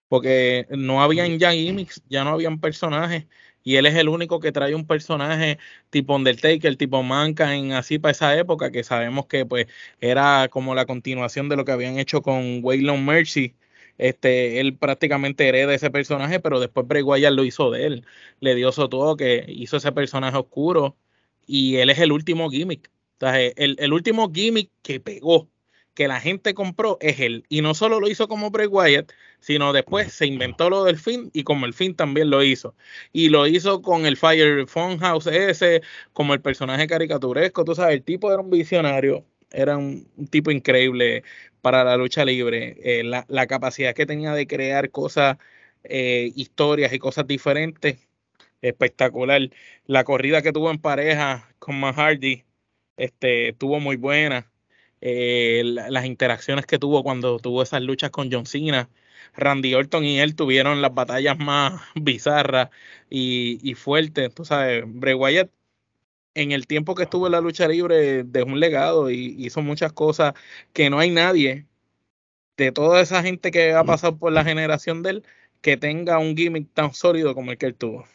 porque 0.08 0.66
no 0.70 1.02
habían 1.02 1.38
ya 1.38 1.52
gimmicks, 1.52 2.02
ya 2.08 2.24
no 2.24 2.30
habían 2.30 2.60
personajes, 2.60 3.26
y 3.62 3.76
él 3.76 3.86
es 3.86 3.96
el 3.96 4.08
único 4.08 4.40
que 4.40 4.52
trae 4.52 4.74
un 4.74 4.86
personaje 4.86 5.58
tipo 5.90 6.14
Undertaker, 6.16 6.76
tipo 6.76 7.02
Mankind, 7.02 7.72
así 7.72 7.98
para 7.98 8.12
esa 8.12 8.36
época, 8.38 8.70
que 8.70 8.84
sabemos 8.84 9.26
que 9.26 9.46
pues 9.46 9.66
era 10.00 10.48
como 10.50 10.74
la 10.74 10.86
continuación 10.86 11.48
de 11.48 11.56
lo 11.56 11.64
que 11.64 11.72
habían 11.72 11.98
hecho 11.98 12.22
con 12.22 12.60
Waylon 12.64 13.04
Mercy. 13.04 13.56
Este, 13.98 14.60
él 14.60 14.76
prácticamente 14.76 15.48
hereda 15.48 15.74
ese 15.74 15.90
personaje, 15.90 16.40
pero 16.40 16.60
después 16.60 16.86
Bray 16.86 17.02
Wyatt 17.02 17.32
lo 17.32 17.44
hizo 17.44 17.70
de 17.70 17.86
él, 17.86 18.06
le 18.40 18.54
dio 18.54 18.72
su 18.72 18.88
toque, 18.88 19.44
hizo 19.48 19.78
ese 19.78 19.92
personaje 19.92 20.36
oscuro 20.36 20.96
y 21.46 21.76
él 21.76 21.90
es 21.90 21.98
el 21.98 22.12
último 22.12 22.50
gimmick. 22.50 22.90
El, 23.20 23.92
último 23.92 24.30
gimmick 24.32 24.70
que 24.82 25.00
pegó 25.00 25.48
que 25.94 26.08
la 26.08 26.20
gente 26.20 26.54
compró 26.54 26.98
es 27.00 27.20
él. 27.20 27.44
Y 27.48 27.62
no 27.62 27.74
solo 27.74 28.00
lo 28.00 28.08
hizo 28.08 28.28
como 28.28 28.50
Bray 28.50 28.66
Wyatt, 28.66 29.12
sino 29.40 29.72
después 29.72 30.12
se 30.12 30.26
inventó 30.26 30.68
lo 30.70 30.84
del 30.84 30.98
fin 30.98 31.30
y 31.32 31.44
como 31.44 31.66
el 31.66 31.72
fin 31.72 31.94
también 31.96 32.30
lo 32.30 32.42
hizo. 32.42 32.74
Y 33.12 33.30
lo 33.30 33.46
hizo 33.46 33.80
con 33.82 34.06
el 34.06 34.16
Fire 34.16 34.66
House 35.00 35.26
ese, 35.28 35.82
como 36.12 36.34
el 36.34 36.42
personaje 36.42 36.86
caricaturesco. 36.86 37.64
Tú 37.64 37.74
sabes, 37.74 37.96
el 37.96 38.02
tipo 38.04 38.30
era 38.32 38.42
un 38.42 38.50
visionario, 38.50 39.24
era 39.50 39.76
un, 39.78 40.06
tipo 40.30 40.50
increíble 40.50 41.22
para 41.62 41.84
la 41.84 41.96
lucha 41.96 42.24
libre. 42.24 42.76
Eh, 42.82 43.02
la, 43.04 43.46
capacidad 43.46 43.94
que 43.94 44.06
tenía 44.06 44.34
de 44.34 44.46
crear 44.46 44.90
cosas, 44.90 45.38
eh, 45.84 46.32
historias 46.34 46.92
y 46.92 46.98
cosas 46.98 47.26
diferentes, 47.26 48.05
espectacular. 48.68 49.50
La 49.86 50.04
corrida 50.04 50.42
que 50.42 50.52
tuvo 50.52 50.70
en 50.70 50.78
pareja 50.78 51.48
con 51.58 51.78
Matt 51.80 51.96
Hardy, 51.96 52.44
este, 52.96 53.52
tuvo 53.54 53.80
muy 53.80 53.96
buena 53.96 54.50
eh, 55.00 55.62
las 55.64 56.04
interacciones 56.06 56.66
que 56.66 56.78
tuvo 56.78 57.02
cuando 57.02 57.38
tuvo 57.38 57.62
esas 57.62 57.82
luchas 57.82 58.10
con 58.10 58.30
John 58.32 58.46
Cena. 58.46 58.90
Randy 59.34 59.74
Orton 59.74 60.04
y 60.04 60.20
él 60.20 60.34
tuvieron 60.36 60.82
las 60.82 60.94
batallas 60.94 61.38
más 61.38 61.82
bizarras 61.94 62.70
y, 63.10 63.74
fuertes. 63.74 64.34
Tú 64.34 64.44
sabes, 64.44 64.84
Bray 64.86 65.14
Wyatt 65.14 65.50
en 66.34 66.52
el 66.52 66.66
tiempo 66.66 66.94
que 66.94 67.04
estuvo 67.04 67.26
en 67.26 67.32
la 67.32 67.40
lucha 67.40 67.68
libre 67.68 68.24
dejó 68.24 68.46
un 68.48 68.60
legado 68.60 69.10
y 69.10 69.36
hizo 69.38 69.62
muchas 69.62 69.92
cosas 69.92 70.34
que 70.72 70.90
no 70.90 70.98
hay 70.98 71.10
nadie 71.10 71.66
de 72.56 72.72
toda 72.72 73.00
esa 73.00 73.22
gente 73.22 73.50
que 73.50 73.72
ha 73.72 73.84
pasado 73.84 74.18
por 74.18 74.32
la 74.32 74.44
generación 74.44 75.02
de 75.02 75.10
él 75.10 75.24
que 75.62 75.76
tenga 75.76 76.18
un 76.18 76.36
gimmick 76.36 76.72
tan 76.74 76.94
sólido 76.94 77.34
como 77.34 77.52
el 77.52 77.58
que 77.58 77.66
él 77.66 77.74
tuvo. 77.74 78.06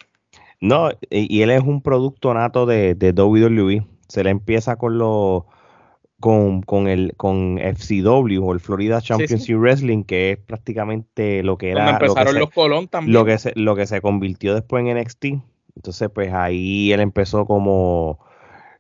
No, 0.61 0.91
y 1.09 1.41
él 1.41 1.49
es 1.49 1.63
un 1.63 1.81
producto 1.81 2.33
nato 2.33 2.65
de, 2.65 2.95
de 2.95 3.11
WWE. 3.11 3.85
Se 4.07 4.23
le 4.23 4.29
empieza 4.29 4.75
con 4.77 4.97
los 4.99 5.43
con, 6.21 6.61
con, 6.61 6.87
el 6.87 7.13
con 7.17 7.57
FCW 7.57 8.45
o 8.45 8.53
el 8.53 8.59
Florida 8.59 9.01
Championship 9.01 9.57
Wrestling, 9.57 10.03
que 10.03 10.31
es 10.31 10.37
prácticamente 10.37 11.43
lo 11.43 11.57
que 11.57 11.71
era 11.71 11.99
lo 11.99 12.15
que, 12.15 12.29
se, 12.29 12.39
los 12.39 12.51
Colón 12.51 12.87
también. 12.87 13.13
Lo 13.13 13.25
que, 13.25 13.37
se, 13.39 13.51
lo 13.55 13.75
que 13.75 13.87
se 13.87 14.01
convirtió 14.01 14.53
después 14.53 14.85
en 14.85 14.97
NXT. 14.97 15.25
Entonces, 15.75 16.09
pues 16.13 16.31
ahí 16.31 16.93
él 16.93 16.99
empezó 16.99 17.45
como, 17.45 18.19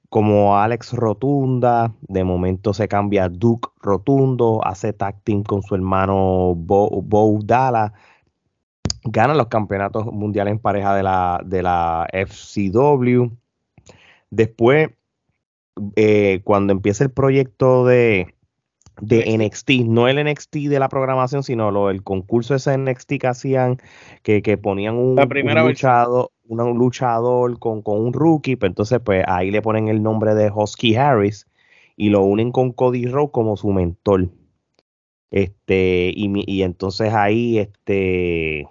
como 0.09 0.59
Alex 0.59 0.93
Rotunda, 0.93 1.93
de 2.01 2.23
momento 2.23 2.73
se 2.73 2.87
cambia 2.87 3.25
a 3.25 3.29
Duke 3.29 3.69
Rotundo, 3.81 4.61
hace 4.63 4.93
tag 4.93 5.21
team 5.23 5.43
con 5.43 5.63
su 5.63 5.73
hermano 5.73 6.53
Bo, 6.55 7.01
Bo 7.01 7.39
Dalla, 7.43 7.93
gana 9.03 9.33
los 9.33 9.47
campeonatos 9.47 10.05
mundiales 10.05 10.53
en 10.53 10.59
pareja 10.59 10.95
de 10.95 11.03
la, 11.03 11.41
de 11.45 11.63
la 11.63 12.07
FCW. 12.11 13.31
Después 14.29 14.89
eh, 15.95 16.41
cuando 16.43 16.73
empieza 16.73 17.03
el 17.03 17.11
proyecto 17.11 17.85
de, 17.85 18.35
de 19.01 19.37
NXT, 19.37 19.69
no 19.85 20.07
el 20.07 20.23
NXT 20.23 20.55
de 20.55 20.79
la 20.79 20.89
programación, 20.89 21.43
sino 21.43 21.71
lo, 21.71 21.89
el 21.89 22.03
concurso 22.03 22.55
ese 22.55 22.77
NXT 22.77 23.13
que 23.19 23.27
hacían, 23.27 23.77
que, 24.23 24.57
ponían 24.57 24.95
un, 24.95 25.15
luchador, 25.15 26.29
un 26.47 26.77
luchador 26.77 27.57
con, 27.59 27.81
un 27.85 28.13
rookie, 28.13 28.55
pues 28.55 28.69
entonces 28.69 28.99
pues 29.03 29.23
ahí 29.27 29.51
le 29.51 29.61
ponen 29.61 29.87
el 29.87 30.03
nombre 30.03 30.35
de 30.35 30.51
Husky 30.51 30.95
Harris 30.95 31.47
y 31.95 32.09
lo 32.09 32.21
unen 32.23 32.51
con 32.51 32.71
Cody 32.71 33.07
Rhodes 33.07 33.31
como 33.31 33.57
su 33.57 33.71
mentor. 33.71 34.29
Este, 35.31 36.11
y, 36.15 36.43
y 36.45 36.63
entonces 36.63 37.13
ahí, 37.13 37.57
este, 37.57 38.67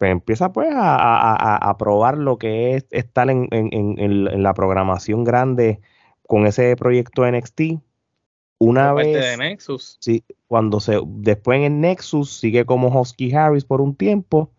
pues 0.00 0.12
empieza 0.12 0.50
pues 0.50 0.70
a, 0.72 1.76
probar 1.78 2.16
lo 2.16 2.38
que 2.38 2.74
es 2.74 2.86
estar 2.90 3.28
en, 3.28 4.42
la 4.42 4.54
programación 4.54 5.24
grande 5.24 5.82
con 6.26 6.46
ese 6.46 6.74
proyecto 6.74 7.30
NXT. 7.30 7.82
Una 8.58 8.94
vez. 8.94 9.12
de 9.12 9.36
Nexus. 9.36 9.98
Sí, 10.00 10.24
cuando 10.46 10.80
se. 10.80 11.00
Después 11.04 11.60
en 11.60 11.82
Nexus 11.82 12.32
sigue 12.32 12.64
como 12.64 12.88
Husky 12.88 13.34
Harris 13.34 13.66
por 13.66 13.82
un 13.82 13.94
tiempo. 13.94 14.50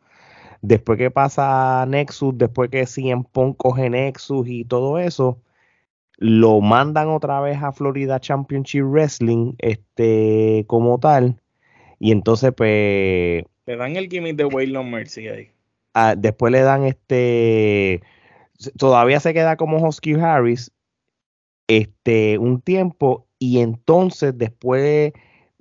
Después 0.61 0.99
que 0.99 1.09
pasa 1.09 1.87
Nexus, 1.87 2.37
después 2.37 2.69
que 2.69 2.85
CM 2.85 3.23
Punk 3.31 3.57
coge 3.57 3.89
Nexus 3.89 4.47
y 4.47 4.63
todo 4.63 4.99
eso, 4.99 5.39
lo 6.21 6.61
mandan 6.61 7.07
otra 7.07 7.41
vez 7.41 7.57
a 7.63 7.71
Florida 7.71 8.19
Championship 8.19 8.83
Wrestling, 8.83 9.55
este, 9.57 10.65
como 10.67 10.99
tal. 10.99 11.41
Y 11.97 12.11
entonces, 12.11 12.53
pues, 12.55 13.43
le 13.65 13.75
dan 13.75 13.95
el 13.95 14.07
gimmick 14.07 14.35
de 14.35 14.45
Waylon 14.45 14.91
Mercy 14.91 15.27
ahí. 15.27 15.49
Ah, 15.95 16.13
después 16.15 16.51
le 16.51 16.61
dan 16.61 16.83
este. 16.83 18.01
Todavía 18.77 19.19
se 19.19 19.33
queda 19.33 19.55
como 19.55 19.77
Husky 19.77 20.13
Harris 20.13 20.71
este, 21.67 22.37
un 22.37 22.61
tiempo 22.61 23.25
y 23.39 23.59
entonces 23.59 24.37
después 24.37 25.13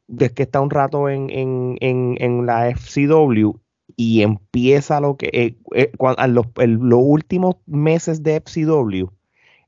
de 0.09 0.29
que 0.31 0.43
está 0.43 0.61
un 0.61 0.69
rato 0.69 1.09
en, 1.09 1.31
en, 1.31 1.79
en, 1.81 2.45
la 2.45 2.69
FCW 2.69 3.53
y 3.97 4.21
empieza 4.21 5.01
lo 5.01 5.17
que 5.17 5.31
eh, 5.33 5.57
eh, 5.75 5.91
los, 6.29 6.47
los, 6.57 7.01
últimos 7.03 7.57
meses 7.67 8.23
de 8.23 8.43
FCW 8.45 9.09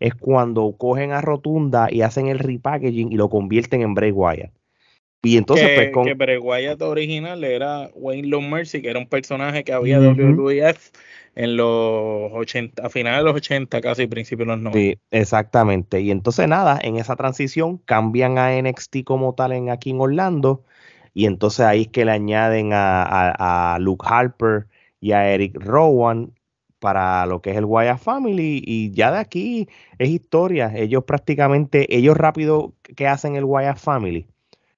es 0.02 0.14
cuando 0.14 0.74
cogen 0.76 1.12
a 1.12 1.20
Rotunda 1.20 1.88
y 1.90 2.02
hacen 2.02 2.28
el 2.28 2.38
repackaging 2.38 3.12
y 3.12 3.16
lo 3.16 3.28
convierten 3.28 3.82
en 3.82 3.94
Bray 3.94 4.10
Wyatt. 4.10 4.50
Y 5.24 5.36
entonces, 5.36 5.68
que, 5.68 5.74
pues, 5.76 5.90
con... 5.92 6.04
que 6.04 6.14
Bray 6.14 6.38
Wyatt 6.38 6.82
original 6.82 7.44
era 7.44 7.88
Wayne 7.94 8.26
Long 8.26 8.50
Mercy, 8.50 8.82
que 8.82 8.90
era 8.90 8.98
un 8.98 9.06
personaje 9.06 9.62
que 9.62 9.72
había 9.72 10.00
uh 10.00 10.12
WWF 10.12 10.90
en 11.36 11.56
los 11.56 12.32
80, 12.32 12.84
a 12.84 12.90
finales 12.90 13.20
de 13.20 13.24
los 13.24 13.36
80, 13.36 13.80
casi 13.80 14.06
principios 14.08 14.48
de 14.48 14.54
los 14.54 14.62
90. 14.62 14.78
Sí, 14.78 14.98
exactamente. 15.12 16.00
Y 16.00 16.10
entonces, 16.10 16.48
nada, 16.48 16.78
en 16.82 16.96
esa 16.96 17.14
transición 17.14 17.78
cambian 17.78 18.36
a 18.36 18.60
NXT 18.60 19.04
como 19.04 19.34
tal 19.34 19.52
en, 19.52 19.70
aquí 19.70 19.90
en 19.90 20.00
Orlando. 20.00 20.64
Y 21.14 21.26
entonces 21.26 21.60
ahí 21.60 21.82
es 21.82 21.88
que 21.88 22.04
le 22.04 22.12
añaden 22.12 22.70
a, 22.72 23.76
Luke 23.80 24.04
Harper 24.08 24.66
y 25.00 25.12
a 25.12 25.32
Eric 25.32 25.56
Rowan 25.60 26.32
para 26.82 27.24
lo 27.26 27.40
que 27.40 27.52
es 27.52 27.56
el 27.56 27.64
Wyatt 27.64 28.00
Family 28.00 28.60
y 28.66 28.90
ya 28.90 29.12
de 29.12 29.18
aquí 29.18 29.68
es 29.98 30.10
historia. 30.10 30.72
Ellos 30.74 31.04
prácticamente, 31.04 31.96
ellos 31.96 32.16
rápido 32.16 32.74
que 32.96 33.06
hacen 33.06 33.36
el 33.36 33.44
Wyatt 33.44 33.78
Family 33.78 34.26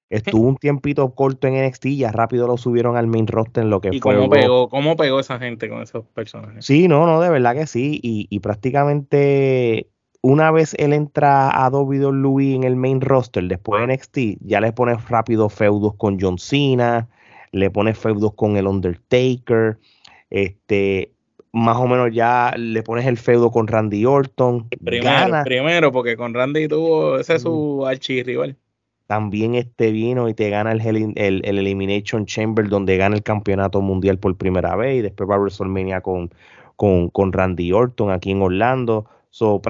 Estuvo 0.09 0.47
un 0.47 0.57
tiempito 0.57 1.15
corto 1.15 1.47
en 1.47 1.65
NXT 1.65 1.85
y 1.87 1.97
ya 1.97 2.11
rápido 2.11 2.47
lo 2.47 2.57
subieron 2.57 2.95
al 2.95 3.07
main 3.07 3.25
roster 3.25 3.63
en 3.63 3.71
lo 3.71 3.81
que 3.81 3.89
¿Y 3.91 3.99
Cómo 3.99 4.29
pegó, 4.29 4.69
¿Cómo 4.69 4.95
pegó 4.95 5.19
esa 5.19 5.39
gente 5.39 5.67
con 5.67 5.81
esos 5.81 6.05
personajes? 6.05 6.63
Sí, 6.63 6.87
no, 6.87 7.07
no, 7.07 7.19
de 7.19 7.29
verdad 7.29 7.55
que 7.55 7.65
sí. 7.65 7.99
Y, 8.03 8.39
prácticamente 8.39 9.89
una 10.21 10.51
vez 10.51 10.75
él 10.79 10.93
entra 10.93 11.49
a 11.49 11.69
WWE 11.69 12.55
en 12.55 12.63
el 12.63 12.75
main 12.75 13.01
roster, 13.01 13.43
después 13.43 13.81
de 13.81 13.93
NXT, 13.93 14.17
ya 14.41 14.61
le 14.61 14.71
pone 14.71 14.95
rápido 14.95 15.49
feudos 15.49 15.95
con 15.95 16.19
John 16.19 16.37
Cena, 16.37 17.07
le 17.51 17.69
pone 17.69 17.93
feudos 17.93 18.33
con 18.33 18.57
el 18.57 18.67
Undertaker, 18.67 19.77
este, 20.29 21.11
más 21.55 21.77
o 21.77 21.87
menos 21.87 22.09
ya 22.13 22.53
le 22.57 22.83
pones 22.83 23.05
el 23.05 23.17
feudo 23.17 23.49
con 23.49 23.67
Randy 23.67 24.05
Orton. 24.05 24.67
Primero, 24.83 25.43
primero 25.43 25.91
porque 25.91 26.17
con 26.17 26.33
Randy 26.33 26.67
tuvo, 26.67 27.17
ese 27.17 27.35
es 27.35 27.41
su 27.41 27.85
archirrival 27.87 28.57
también 29.07 29.55
este 29.55 29.91
vino 29.91 30.29
y 30.29 30.33
te 30.33 30.49
gana 30.49 30.71
el, 30.71 31.13
el, 31.15 31.41
Elimination 31.45 32.25
Chamber 32.25 32.67
donde 32.67 32.97
gana 32.97 33.15
el 33.15 33.23
campeonato 33.23 33.81
mundial 33.81 34.17
por 34.17 34.35
primera 34.35 34.75
vez 34.75 34.97
y 34.97 35.01
después 35.01 35.29
va 35.29 35.35
a 35.35 35.39
WrestleMania 35.39 36.01
con, 36.01 36.31
con, 36.75 37.33
Randy 37.33 37.71
Orton 37.71 38.11
aquí 38.11 38.31
en 38.31 38.41
Orlando. 38.41 39.05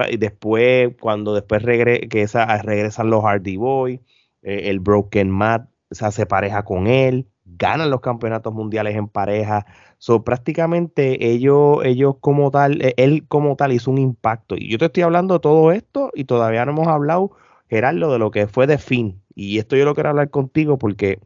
y 0.09 0.17
después, 0.17 0.95
cuando 0.99 1.33
después 1.33 1.63
que 1.63 2.21
esa, 2.21 2.61
regresan 2.61 3.09
los 3.09 3.23
Hardy 3.23 3.57
Boys, 3.57 3.99
eh, 4.41 4.69
el 4.69 4.79
Broken 4.79 5.29
Matt 5.29 5.69
se 5.91 6.05
hace 6.05 6.25
pareja 6.25 6.63
con 6.63 6.87
él, 6.87 7.27
ganan 7.45 7.89
los 7.89 8.01
campeonatos 8.01 8.53
mundiales 8.53 8.95
en 8.95 9.07
pareja. 9.07 9.65
So, 10.05 10.23
prácticamente 10.23 11.31
ellos, 11.31 11.79
ellos 11.83 12.17
como 12.21 12.51
tal, 12.51 12.79
eh, 12.83 12.93
él 12.97 13.25
como 13.27 13.55
tal 13.55 13.71
hizo 13.71 13.89
un 13.89 13.97
impacto. 13.97 14.55
Y 14.55 14.69
yo 14.69 14.77
te 14.77 14.85
estoy 14.85 15.01
hablando 15.01 15.33
de 15.33 15.39
todo 15.39 15.71
esto 15.71 16.11
y 16.13 16.25
todavía 16.25 16.63
no 16.63 16.73
hemos 16.73 16.87
hablado, 16.87 17.31
Gerardo, 17.71 18.13
de 18.13 18.19
lo 18.19 18.29
que 18.29 18.45
fue 18.45 18.67
de 18.67 18.77
fin 18.77 19.19
y 19.33 19.57
esto 19.57 19.75
yo 19.75 19.85
lo 19.85 19.95
quiero 19.95 20.09
hablar 20.09 20.29
contigo 20.29 20.77
porque 20.77 21.19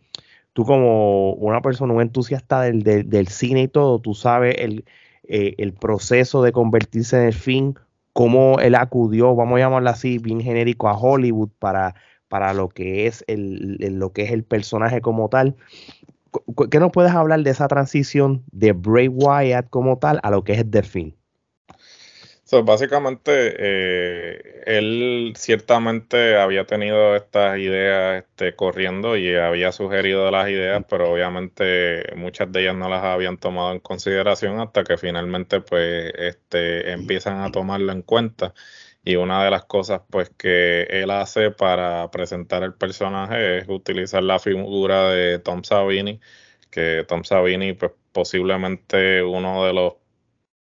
tú 0.54 0.64
como 0.64 1.34
una 1.34 1.62
persona, 1.62 1.94
un 1.94 2.02
entusiasta 2.02 2.62
del, 2.62 2.84
del, 2.84 3.28
cine 3.28 3.64
y 3.64 3.68
todo, 3.68 4.00
tú 4.00 4.16
sabes 4.16 4.56
el, 4.60 4.86
eh, 5.24 5.56
el, 5.58 5.74
proceso 5.74 6.42
de 6.42 6.54
convertirse 6.54 7.18
en 7.18 7.24
el 7.26 7.34
fin, 7.34 7.76
cómo 8.14 8.62
él 8.62 8.76
acudió, 8.76 9.36
vamos 9.36 9.58
a 9.58 9.60
llamarlo 9.60 9.90
así, 9.90 10.20
bien 10.20 10.40
genérico, 10.40 10.88
a 10.88 10.98
Hollywood 10.98 11.50
para, 11.60 11.96
para 12.30 12.54
lo, 12.54 12.70
que 12.70 13.08
es 13.08 13.26
el, 13.28 13.78
lo 14.00 14.14
que 14.14 14.24
es 14.24 14.32
el 14.32 14.46
personaje 14.46 15.02
como 15.02 15.28
tal. 15.28 15.58
¿Qué 16.70 16.80
nos 16.80 16.92
puedes 16.92 17.12
hablar 17.12 17.42
de 17.42 17.52
esa 17.52 17.68
transición 17.68 18.44
de 18.52 18.74
Bray 18.74 19.08
Wyatt 19.08 19.70
como 19.70 19.98
tal 19.98 20.20
a 20.24 20.32
lo 20.32 20.44
que 20.44 20.54
es 20.54 20.70
The 20.70 20.84
Fin? 20.84 21.20
básicamente, 22.64 23.56
eh, 23.58 24.64
él 24.66 25.34
ciertamente 25.38 26.36
había 26.38 26.66
tenido 26.66 27.16
estas 27.16 27.60
ideas 27.60 28.24
este, 28.24 28.56
corriendo 28.56 29.18
y 29.18 29.36
había 29.36 29.72
sugerido 29.72 30.32
las 30.32 30.50
ideas, 30.50 30.84
pero 30.90 31.12
obviamente 31.12 32.16
muchas 32.16 32.52
de 32.52 32.62
ellas 32.62 32.76
no 32.76 32.90
las 32.90 33.04
habían 33.04 33.38
tomado 33.38 33.72
en 33.72 33.80
consideración 33.80 34.60
hasta 34.60 34.84
que 34.84 34.98
finalmente 34.98 35.62
pues 35.62 36.12
este, 36.18 36.92
empiezan 36.92 37.42
a 37.42 37.52
tomarlo 37.52 37.92
en 37.92 38.02
cuenta. 38.02 38.54
Y 39.04 39.16
una 39.16 39.44
de 39.44 39.52
las 39.52 39.66
cosas 39.66 40.02
pues 40.10 40.30
que 40.32 40.84
él 40.84 41.12
hace 41.12 41.52
para 41.52 42.12
presentar 42.12 42.64
el 42.64 42.74
personaje 42.74 43.60
es 43.60 43.70
utilizar 43.70 44.24
la 44.24 44.40
figura 44.40 45.10
de 45.10 45.40
Tom 45.40 45.64
Savini, 45.64 46.20
que 46.70 47.06
Tom 47.08 47.24
Savini 47.24 47.74
pues 47.74 47.94
posiblemente 48.12 49.24
uno 49.24 49.66
de 49.66 49.74
los 49.74 49.94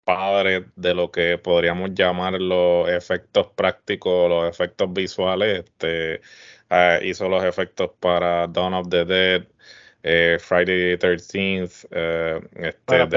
padre 0.03 0.65
de 0.75 0.93
lo 0.93 1.11
que 1.11 1.37
podríamos 1.37 1.93
llamar 1.93 2.33
los 2.41 2.89
efectos 2.89 3.47
prácticos, 3.55 4.29
los 4.29 4.49
efectos 4.49 4.91
visuales. 4.93 5.59
Este, 5.59 6.21
ah, 6.69 6.99
hizo 7.01 7.29
los 7.29 7.43
efectos 7.43 7.91
para 7.99 8.47
Dawn 8.47 8.73
of 8.73 8.89
the 8.89 9.05
Dead, 9.05 9.47
eh, 10.03 10.37
Friday 10.39 10.97
the 10.97 11.07
13th, 11.07 11.87
eh, 11.91 12.39
este, 12.55 13.07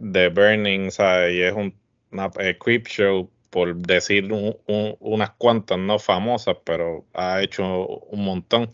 The, 0.00 0.28
Burning, 0.28 0.90
y 1.30 1.42
es 1.42 1.52
un, 1.52 1.74
una 2.12 2.30
eh, 2.38 2.56
creep 2.58 2.86
show, 2.86 3.28
por 3.50 3.76
decir 3.76 4.28
unas 4.32 5.30
cuantas, 5.32 5.78
no 5.78 5.98
famosas, 5.98 6.56
pero 6.64 7.06
ha 7.14 7.42
hecho 7.42 7.86
un 7.86 8.24
montón. 8.24 8.70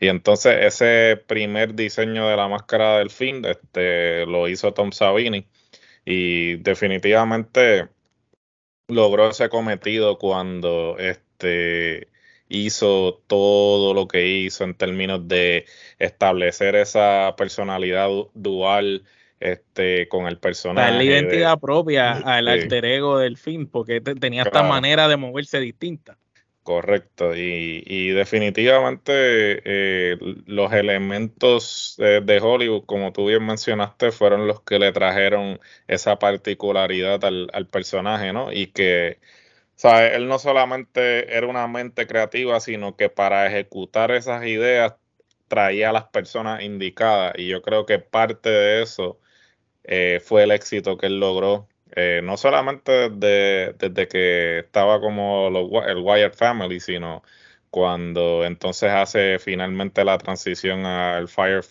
Y 0.00 0.08
entonces 0.08 0.56
ese 0.60 1.16
primer 1.26 1.74
diseño 1.74 2.28
de 2.28 2.36
la 2.36 2.48
máscara 2.48 2.98
del 2.98 3.10
fin 3.10 3.44
este, 3.44 4.26
lo 4.26 4.48
hizo 4.48 4.72
Tom 4.74 4.92
Savini 4.92 5.46
y 6.04 6.56
definitivamente 6.56 7.88
logró 8.88 9.30
ese 9.30 9.48
cometido 9.48 10.18
cuando 10.18 10.96
este 10.98 12.08
hizo 12.48 13.22
todo 13.26 13.94
lo 13.94 14.08
que 14.08 14.26
hizo 14.26 14.64
en 14.64 14.74
términos 14.74 15.28
de 15.28 15.66
establecer 15.98 16.76
esa 16.76 17.34
personalidad 17.36 18.08
dual 18.34 19.04
este 19.40 20.08
con 20.08 20.26
el 20.26 20.38
personaje. 20.38 20.92
La 20.92 21.04
identidad 21.04 21.58
propia 21.58 22.12
al 22.12 22.48
alter 22.48 22.84
ego 22.84 23.18
del 23.18 23.36
film, 23.36 23.66
porque 23.66 24.00
tenía 24.00 24.42
esta 24.42 24.62
manera 24.62 25.08
de 25.08 25.16
moverse 25.16 25.60
distinta. 25.60 26.16
Correcto, 26.68 27.34
y, 27.34 28.10
definitivamente 28.10 29.10
eh, 29.64 30.18
los 30.44 30.70
elementos 30.74 31.94
de, 31.96 32.40
Hollywood, 32.42 32.84
como 32.84 33.10
tú 33.10 33.26
bien 33.26 33.46
mencionaste, 33.46 34.12
fueron 34.12 34.46
los 34.46 34.60
que 34.60 34.78
le 34.78 34.92
trajeron 34.92 35.60
esa 35.86 36.18
particularidad 36.18 37.24
al, 37.24 37.68
personaje, 37.68 38.34
¿no? 38.34 38.52
Y 38.52 38.66
que, 38.66 39.18
¿sabes? 39.76 40.14
Él 40.14 40.28
no 40.28 40.38
solamente 40.38 41.34
era 41.34 41.46
una 41.46 41.66
mente 41.68 42.06
creativa, 42.06 42.60
sino 42.60 42.96
que 42.96 43.08
para 43.08 43.46
ejecutar 43.46 44.10
esas 44.10 44.44
ideas 44.46 44.94
traía 45.48 45.88
a 45.88 45.92
las 45.94 46.04
personas 46.08 46.62
indicadas, 46.62 47.32
y 47.38 47.48
yo 47.48 47.62
creo 47.62 47.86
que 47.86 47.98
parte 47.98 48.50
de 48.50 48.82
eso 48.82 49.18
eh, 49.88 50.20
fue 50.24 50.44
el 50.44 50.52
éxito 50.52 50.96
que 50.96 51.06
él 51.06 51.18
logró 51.18 51.66
eh, 51.96 52.20
no 52.22 52.36
solamente 52.36 53.10
desde, 53.10 54.08
que 54.08 54.60
estaba 54.60 55.00
como 55.00 55.48
el 55.48 55.98
Wired 55.98 56.34
Family, 56.34 56.80
sino 56.80 57.22
cuando 57.70 58.44
entonces 58.44 58.90
hace 58.90 59.38
finalmente 59.38 60.04
la 60.04 60.18
transición 60.18 60.86
al 60.86 61.28
Fire, 61.28 61.64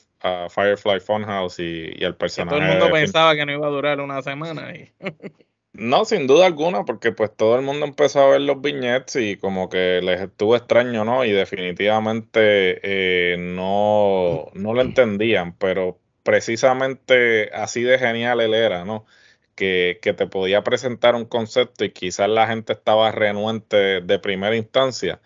Firefly 0.50 1.00
Funhouse 1.00 1.60
y, 1.60 1.94
y 1.96 2.04
el 2.04 2.16
personaje. 2.16 2.58
todo 2.58 2.66
el 2.66 2.78
mundo 2.78 2.92
pensaba 2.92 3.36
que 3.36 3.46
no 3.46 3.54
iba 3.54 3.68
a 3.68 3.72
durar 3.72 4.02
una 4.02 4.22
semana. 4.22 4.76
Y... 4.76 4.92
no, 5.74 6.04
sin 6.06 6.28
duda 6.28 6.48
alguna, 6.48 6.84
porque 6.84 7.12
pues 7.12 7.36
todo 7.36 7.56
el 7.56 7.62
mundo 7.62 7.86
empezó 7.86 8.22
a 8.22 8.30
ver 8.32 8.42
los 8.42 8.60
viñetes 8.62 9.16
y 9.18 9.38
como 9.38 9.70
que 9.70 10.02
les 10.02 10.20
estuvo 10.20 10.56
extraño, 10.56 11.06
¿no? 11.06 11.26
Y 11.26 11.32
definitivamente 11.32 12.80
eh, 12.84 13.38
no, 13.38 14.48
no 14.54 14.74
lo 14.74 14.82
entendían, 14.82 15.54
pero 15.54 16.00
precisamente 16.28 17.50
así 17.54 17.84
de 17.84 17.98
genial 17.98 18.42
él 18.42 18.54
era, 18.54 18.84
¿no? 18.84 19.06
que, 19.56 19.98
te 20.02 20.28
podía 20.28 20.62
presentar 20.62 21.16
un 21.16 21.24
concepto 21.24 21.86
y 21.86 21.92
quizás 21.92 22.28
la 22.28 22.48
gente 22.48 22.74
estaba 22.74 23.14
renuente 23.14 24.02
de 24.02 24.20
primera 24.20 24.58
instancia, 24.58 25.22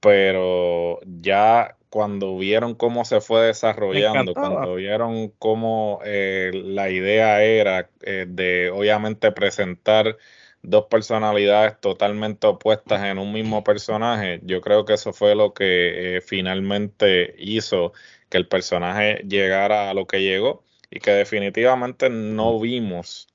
pero 0.00 0.98
ya 1.04 1.76
cuando 1.90 2.38
vieron 2.38 2.74
cómo 2.74 3.04
se 3.04 3.20
fue 3.20 3.42
desarrollando, 3.42 4.32
cuando 4.32 4.76
vieron 4.76 5.28
cómo 5.38 6.00
eh, 6.06 6.52
la 6.54 6.88
idea 6.88 7.42
era 7.42 7.90
eh, 8.00 8.24
de 8.26 8.70
obviamente 8.70 9.32
presentar 9.32 10.16
dos 10.62 10.86
personalidades 10.86 11.78
totalmente 11.80 12.46
opuestas 12.46 13.04
en 13.04 13.18
un 13.18 13.30
mismo 13.30 13.62
personaje, 13.62 14.40
yo 14.42 14.62
creo 14.62 14.86
que 14.86 14.94
eso 14.94 15.12
fue 15.12 15.34
lo 15.34 15.52
que 15.52 16.16
eh, 16.16 16.20
finalmente 16.22 17.34
hizo 17.36 17.92
que 18.30 18.38
el 18.38 18.48
personaje 18.48 19.22
llegara 19.28 19.90
a 19.90 19.94
lo 19.94 20.06
que 20.06 20.22
llegó 20.22 20.64
y 20.90 21.00
que 21.00 21.10
definitivamente 21.12 22.10
no 22.10 22.58
vimos 22.60 23.28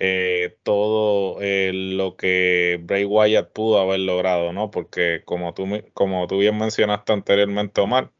eh, 0.00 0.56
todo 0.62 1.40
eh, 1.40 1.72
lo 1.74 2.16
que 2.16 2.78
Bray 2.82 3.04
Wyatt 3.04 3.52
pudo 3.52 3.80
haber 3.80 4.00
logrado, 4.00 4.52
¿no? 4.52 4.70
Porque 4.70 5.22
como 5.24 5.54
tú, 5.54 5.66
como 5.92 6.26
tú 6.28 6.38
bien 6.38 6.56
mencionaste 6.56 7.12
anteriormente, 7.12 7.80
Omar, 7.80 8.12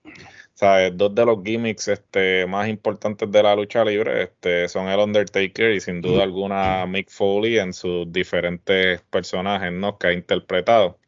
¿sabes? 0.55 0.97
dos 0.97 1.15
de 1.15 1.25
los 1.25 1.39
gimmicks 1.45 1.89
este, 1.89 2.47
más 2.47 2.69
importantes 2.69 3.31
de 3.31 3.43
la 3.43 3.55
lucha 3.55 3.85
libre 3.85 4.25
este, 4.25 4.69
son 4.69 4.89
el 4.89 4.99
Undertaker 4.99 5.73
y 5.73 5.81
sin 5.81 6.01
duda 6.01 6.25
alguna 6.25 6.85
Mick 6.87 7.11
Foley 7.11 7.59
en 7.59 7.73
sus 7.73 8.11
diferentes 8.13 9.01
personajes 9.03 9.73
¿no? 9.73 9.99
que 9.99 10.09
ha 10.09 10.13
interpretado. 10.13 10.99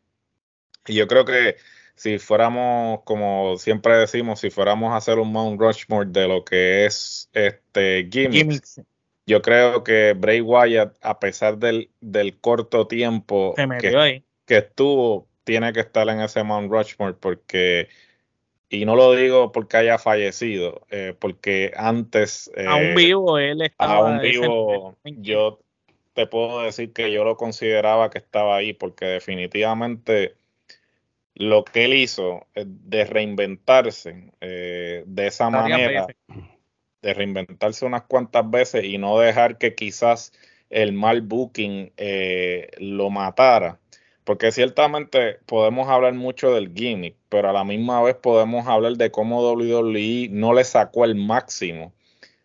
Y 0.87 0.95
yo 0.95 1.09
creo 1.09 1.25
que 1.25 1.57
si 2.01 2.19
fuéramos, 2.19 3.03
como 3.05 3.59
siempre 3.59 3.95
decimos, 3.95 4.41
si 4.41 4.49
fuéramos 4.49 4.91
a 4.91 4.97
hacer 4.97 5.19
un 5.19 5.31
Mount 5.31 5.61
Rushmore 5.61 6.09
de 6.09 6.27
lo 6.27 6.47
que 6.47 6.87
es 6.87 7.29
este 7.35 8.09
gimmicks 8.11 8.81
yo 9.27 9.43
creo 9.43 9.85
que 9.85 10.15
Bray 10.15 10.41
Wyatt, 10.41 10.97
a 11.03 11.21
pesar 11.21 11.59
del, 11.59 11.91
corto 12.41 12.87
tiempo 12.87 13.55
que, 13.79 14.57
estuvo, 14.57 15.29
tiene 15.45 15.75
que 15.75 15.81
estar 15.81 16.09
en 16.09 16.23
ese 16.23 16.43
Mount 16.43 16.73
Rushmore 16.73 17.13
porque, 17.21 17.89
y 18.71 18.87
no 18.87 18.97
lo 18.97 19.15
digo 19.15 19.53
porque 19.53 19.77
haya 19.77 19.99
fallecido, 19.99 20.87
eh, 20.89 21.15
porque 21.19 21.71
antes... 21.77 22.51
Eh, 22.57 22.65
aún 22.67 22.95
vivo, 22.95 23.39
él 23.39 23.61
estaba... 23.61 23.93
Aún 23.93 24.23
vivo, 24.23 24.97
yo 25.05 25.61
te 26.15 26.27
puedo 26.27 26.63
decir 26.63 26.95
que 26.95 27.13
yo 27.13 27.25
lo 27.25 27.37
consideraba 27.37 28.09
que 28.09 28.19
estaba 28.19 28.57
ahí 28.57 28.73
porque 28.73 29.05
definitivamente 29.05 30.40
lo 31.41 31.65
que 31.65 31.87
él 31.87 31.95
hizo 31.95 32.47
de 32.55 33.07
reinventarse 33.07 34.31
eh, 34.43 35.05
de 35.07 35.27
esa 35.27 35.49
manera 35.49 36.07
de 37.01 37.15
reinventarse 37.15 37.87
unas 37.87 38.03
cuantas 38.03 38.51
veces 38.51 38.85
y 38.85 38.99
no 38.99 39.19
dejar 39.19 39.57
que 39.57 39.75
quizás 39.75 40.35
el 40.69 40.93
mal 40.93 41.23
booking 41.23 41.95
eh, 41.97 42.69
lo 42.79 43.09
matara. 43.09 43.81
Porque 44.25 44.53
ciertamente 44.53 45.39
podemos 45.47 45.89
hablar 45.89 46.13
mucho 46.13 46.53
del 46.53 46.75
gimmick, 46.75 47.17
pero 47.31 47.49
a 47.49 47.55
la 47.55 47.65
misma 47.65 48.03
vez 48.03 48.17
podemos 48.17 48.67
hablar 48.67 48.99
de 48.99 49.11
cómo 49.11 49.41
WWE 49.51 50.29
no 50.31 50.53
le 50.53 50.65
sacó 50.65 51.07
el 51.07 51.15
máximo 51.15 51.95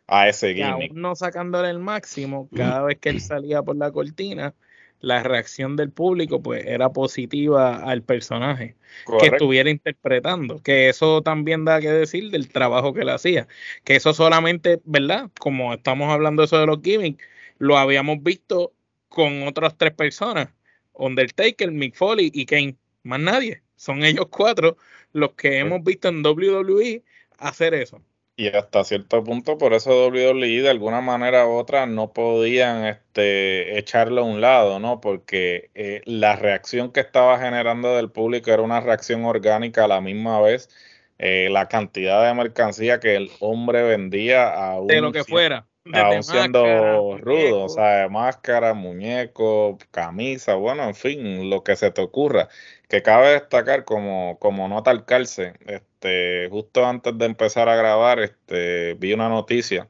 a 0.08 0.30
ese 0.30 0.54
gimmick. 0.54 0.94
no 0.94 1.16
sacándole 1.16 1.70
el 1.70 1.80
máximo, 1.80 2.48
cada 2.56 2.82
vez 2.84 2.98
que 3.00 3.10
él 3.10 3.20
salía 3.20 3.62
por 3.62 3.76
la 3.76 3.92
cortina, 3.92 4.54
la 5.02 5.24
reacción 5.24 5.76
del 5.76 5.92
público 5.92 6.42
pues 6.42 6.66
era 6.66 6.90
positiva 6.90 7.76
al 7.78 8.02
personaje 8.02 8.76
que 9.20 9.28
estuviera 9.28 9.70
interpretando, 9.70 10.62
que 10.62 10.90
eso 10.90 11.22
también 11.22 11.66
da 11.66 11.82
que 11.82 11.92
decir 11.92 12.32
del 12.32 12.50
trabajo 12.50 12.94
que 12.94 13.02
él 13.02 13.10
hacía, 13.10 13.48
que 13.84 13.96
eso 13.96 14.14
solamente, 14.14 14.82
¿verdad? 14.86 15.30
Como 15.40 15.74
estamos 15.74 16.12
hablando 16.12 16.44
eso 16.44 16.60
de 16.60 16.66
los 16.66 16.82
gimmicks, 16.82 17.24
lo 17.58 17.78
habíamos 17.78 18.24
visto 18.24 18.74
con 19.10 19.44
otras 19.48 19.78
tres 19.78 19.94
personas, 19.94 20.50
Undertaker, 20.94 21.72
Mick 21.72 21.96
Foley 21.96 22.32
y 22.34 22.46
Kane, 22.46 22.76
más 23.04 23.20
nadie, 23.20 23.62
son 23.76 24.04
ellos 24.04 24.28
cuatro 24.30 24.78
los 25.14 25.34
que 25.34 25.60
hemos 25.60 25.84
visto 25.84 26.08
en 26.08 26.26
WWE 26.26 27.04
hacer 27.38 27.74
eso. 27.74 28.02
Y 28.38 28.50
hasta 28.50 28.84
cierto 28.84 29.24
punto, 29.24 29.58
por 29.58 29.74
eso 29.74 30.08
WWE 30.08 30.62
de 30.62 30.69
alguna 30.69 31.00
manera 31.00 31.48
u 31.48 31.54
otra 31.54 31.86
no 31.86 32.12
podían 32.12 32.86
este, 32.86 33.78
echarlo 33.78 34.21
a 34.21 34.26
un 34.26 34.41
lado, 34.41 34.80
¿no? 34.80 35.00
Porque 35.00 35.69
eh, 35.74 36.02
la 36.06 36.36
reacción 36.36 36.91
que 36.91 37.00
estaba 37.00 37.39
generando 37.39 37.95
del 37.95 38.12
público 38.12 38.52
era 38.52 38.62
una 38.62 38.82
reacción 38.82 39.24
orgánica 39.24 39.86
a 39.86 39.88
la 39.88 40.02
misma 40.02 40.41
vez. 40.41 40.69
Eh, 41.17 41.48
la 41.50 41.69
cantidad 41.69 42.28
de 42.28 42.34
mercancía 42.34 43.00
que 43.00 43.15
el 43.15 43.32
hombre 43.39 43.84
vendía 43.84 44.50
a 44.50 44.82
un, 44.82 44.88
de 44.88 45.00
lo 45.00 45.13
que 45.13 45.24
fuera 45.24 45.65
aún 45.93 46.24
siendo 46.24 47.17
rudo, 47.17 47.65
o 47.65 47.69
sea, 47.69 48.08
máscara, 48.10 48.74
muñeco, 48.74 49.78
camisa, 49.91 50.56
bueno, 50.56 50.84
en 50.84 50.95
fin, 50.95 51.50
lo 51.50 51.63
que 51.63 51.76
se 51.76 51.91
te 51.91 52.02
ocurra. 52.02 52.50
Que 52.88 53.02
cabe 53.02 53.30
destacar 53.30 53.86
como, 53.86 54.38
como 54.39 54.67
nota 54.67 54.91
al 54.91 55.06
este, 55.67 56.48
justo 56.50 56.86
antes 56.86 57.17
de 57.17 57.26
empezar 57.26 57.69
a 57.69 57.76
grabar, 57.76 58.19
este, 58.19 58.95
vi 58.95 59.13
una 59.13 59.30
noticia 59.30 59.89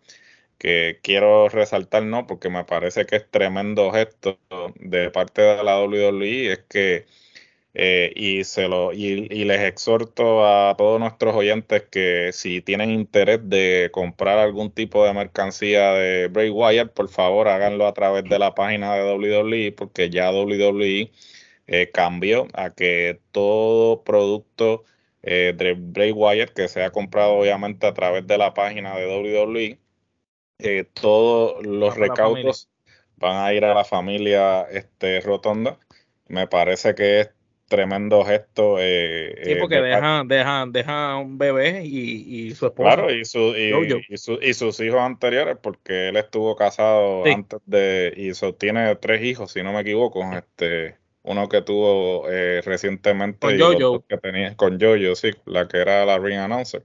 que 0.58 0.99
quiero 1.03 1.49
resaltar, 1.49 2.03
¿no? 2.03 2.27
Porque 2.27 2.49
me 2.49 2.63
parece 2.65 3.05
que 3.05 3.17
es 3.17 3.29
tremendo 3.29 3.91
gesto 3.91 4.39
de 4.75 5.12
parte 5.12 5.41
de 5.41 5.63
la 5.63 5.81
WWE, 5.84 6.53
es 6.53 6.60
que 6.69 7.05
eh, 7.77 8.13
y, 8.15 8.45
se 8.45 8.69
lo, 8.69 8.93
y, 8.93 9.27
les 9.43 9.62
exhorto 9.62 10.45
a 10.47 10.75
todos 10.77 10.97
nuestros 10.97 11.36
oyentes 11.36 11.84
que 11.91 12.31
si 12.31 12.62
tienen 12.62 12.89
interés 12.89 13.41
de 13.49 13.89
comprar 13.91 14.39
algún 14.39 14.71
tipo 14.71 15.05
de 15.05 15.13
mercancía 15.13 15.91
de 15.91 16.29
Bray 16.29 16.49
Wyatt, 16.49 16.93
por 16.93 17.10
favor 17.10 17.49
háganlo 17.49 17.86
a 17.86 17.93
través 17.93 18.23
de 18.23 18.39
la 18.39 18.55
página 18.55 18.95
de 18.95 19.03
WWE 19.13 19.73
porque 19.73 20.10
ya 20.10 20.31
WWE 20.31 21.12
eh, 21.67 21.89
cambió 21.91 22.47
a 22.54 22.71
que 22.71 23.19
todo 23.32 24.04
producto 24.04 24.84
eh, 25.23 25.54
de 25.56 25.73
Bray 25.73 26.12
Wyatt 26.12 26.51
que 26.51 26.67
sea 26.67 26.91
comprado 26.91 27.34
obviamente 27.34 27.88
a 27.88 27.93
través 27.93 28.28
de 28.28 28.38
la 28.38 28.54
página 28.54 28.95
de 28.95 29.08
WWE, 29.08 29.80
todos 30.93 31.65
los 31.65 31.95
recaudos 31.95 32.69
van 33.17 33.43
a 33.43 33.54
ir 33.54 33.65
a 33.65 33.73
la 33.73 33.84
familia 33.84 34.63
este, 34.63 35.21
Rotonda. 35.21 35.80
Me 36.28 36.47
parece 36.47 36.95
que 36.95 37.21
es 37.21 37.30
tremendo 37.67 38.23
gesto. 38.23 38.78
Eh, 38.80 39.36
sí, 39.43 39.51
eh, 39.51 39.58
porque 39.60 39.82
deja, 39.82 40.23
deja, 40.25 40.65
deja 40.67 41.17
un 41.17 41.38
bebé 41.38 41.84
y, 41.84 42.54
su 42.56 42.67
esposa. 42.67 42.95
Claro, 42.95 43.13
y, 43.13 43.25
su, 43.25 43.54
y, 43.56 44.54
sus 44.54 44.80
hijos 44.80 44.99
anteriores, 45.01 45.58
porque 45.62 46.10
él 46.10 46.17
estuvo 46.17 46.56
casado 46.56 47.25
antes 47.25 47.60
de. 47.65 48.13
Y 48.15 48.32
tiene 48.54 48.95
tres 48.95 49.23
hijos, 49.23 49.51
si 49.51 49.63
no 49.63 49.73
me 49.73 49.82
equivoco. 49.82 50.23
Este, 50.34 50.97
uno 51.25 51.49
que 51.49 51.61
tuvo 51.61 52.29
eh, 52.29 52.61
recientemente. 52.63 53.39
Con 53.39 53.59
Jojo. 53.59 54.05
Que 54.07 54.17
tenía, 54.17 54.55
con 54.55 54.79
Jojo, 54.79 55.15
sí, 55.15 55.31
la 55.45 55.67
que 55.67 55.77
era 55.77 56.05
la 56.05 56.17
ring 56.17 56.38
announcer. 56.38 56.83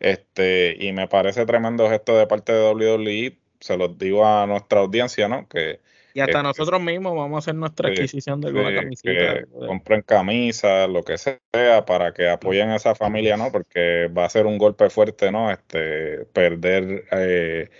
Este, 0.00 0.76
y 0.78 0.92
me 0.92 1.08
parece 1.08 1.46
tremendo 1.46 1.88
gesto 1.88 2.16
de 2.16 2.26
parte 2.26 2.52
de 2.52 2.72
WWE. 2.72 3.38
Se 3.60 3.76
los 3.76 3.96
digo 3.98 4.26
a 4.26 4.46
nuestra 4.46 4.80
audiencia, 4.80 5.28
¿no? 5.28 5.48
Que 5.48 5.80
y 6.14 6.20
hasta 6.20 6.42
nosotros 6.42 6.80
mismos 6.80 7.14
vamos 7.16 7.36
a 7.36 7.38
hacer 7.38 7.54
nuestra 7.54 7.88
adquisición 7.88 8.40
de 8.40 8.48
alguna 8.48 8.74
camiseta. 8.74 9.46
compren 9.66 10.02
camisas, 10.02 10.88
lo 10.88 11.02
que 11.02 11.16
sea, 11.16 11.86
para 11.86 12.12
que 12.12 12.28
apoyen 12.28 12.70
a 12.70 12.76
esa 12.76 12.94
familia, 12.94 13.36
¿no? 13.36 13.50
Porque 13.50 14.08
va 14.16 14.26
a 14.26 14.30
ser 14.30 14.46
un 14.46 14.58
golpe 14.58 14.90
fuerte, 14.90 15.32
¿no? 15.32 15.50
Este, 15.50 16.26
perder 16.32 17.04
eh, 17.12 17.70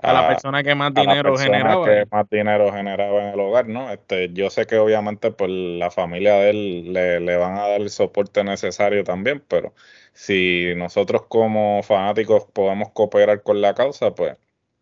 a, 0.00 0.12
la 0.12 0.28
persona 0.28 0.62
que 0.62 0.74
más 0.74 0.94
dinero 0.94 1.36
generaba. 1.36 1.84
Que 1.84 2.06
más 2.10 2.30
dinero 2.30 2.72
generaba 2.72 3.24
en 3.24 3.34
el 3.34 3.40
hogar, 3.40 3.68
¿no? 3.68 3.90
Este, 3.90 4.32
yo 4.32 4.50
sé 4.50 4.66
que 4.66 4.78
obviamente 4.78 5.30
pues 5.30 5.50
la 5.50 5.90
familia 5.90 6.34
de 6.34 6.50
él 6.50 6.92
le, 6.92 7.20
le 7.20 7.36
van 7.36 7.56
a 7.58 7.68
dar 7.68 7.80
el 7.80 7.90
soporte 7.90 8.44
necesario 8.44 9.02
también, 9.04 9.42
pero 9.48 9.74
si 10.12 10.72
nosotros 10.76 11.22
como 11.28 11.82
fanáticos 11.82 12.44
podemos 12.52 12.90
cooperar 12.90 13.42
con 13.42 13.60
la 13.60 13.74
causa, 13.74 14.14
pues 14.14 14.36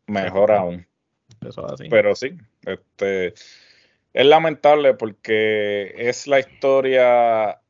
mejor 0.06 0.52
aún. 0.52 0.86
Pero 1.90 2.14
sí, 2.14 2.36
este, 2.64 3.34
es 4.12 4.26
lamentable 4.26 4.94
porque 4.94 5.94
es 5.96 6.26
la 6.26 6.38
historia 6.38 7.60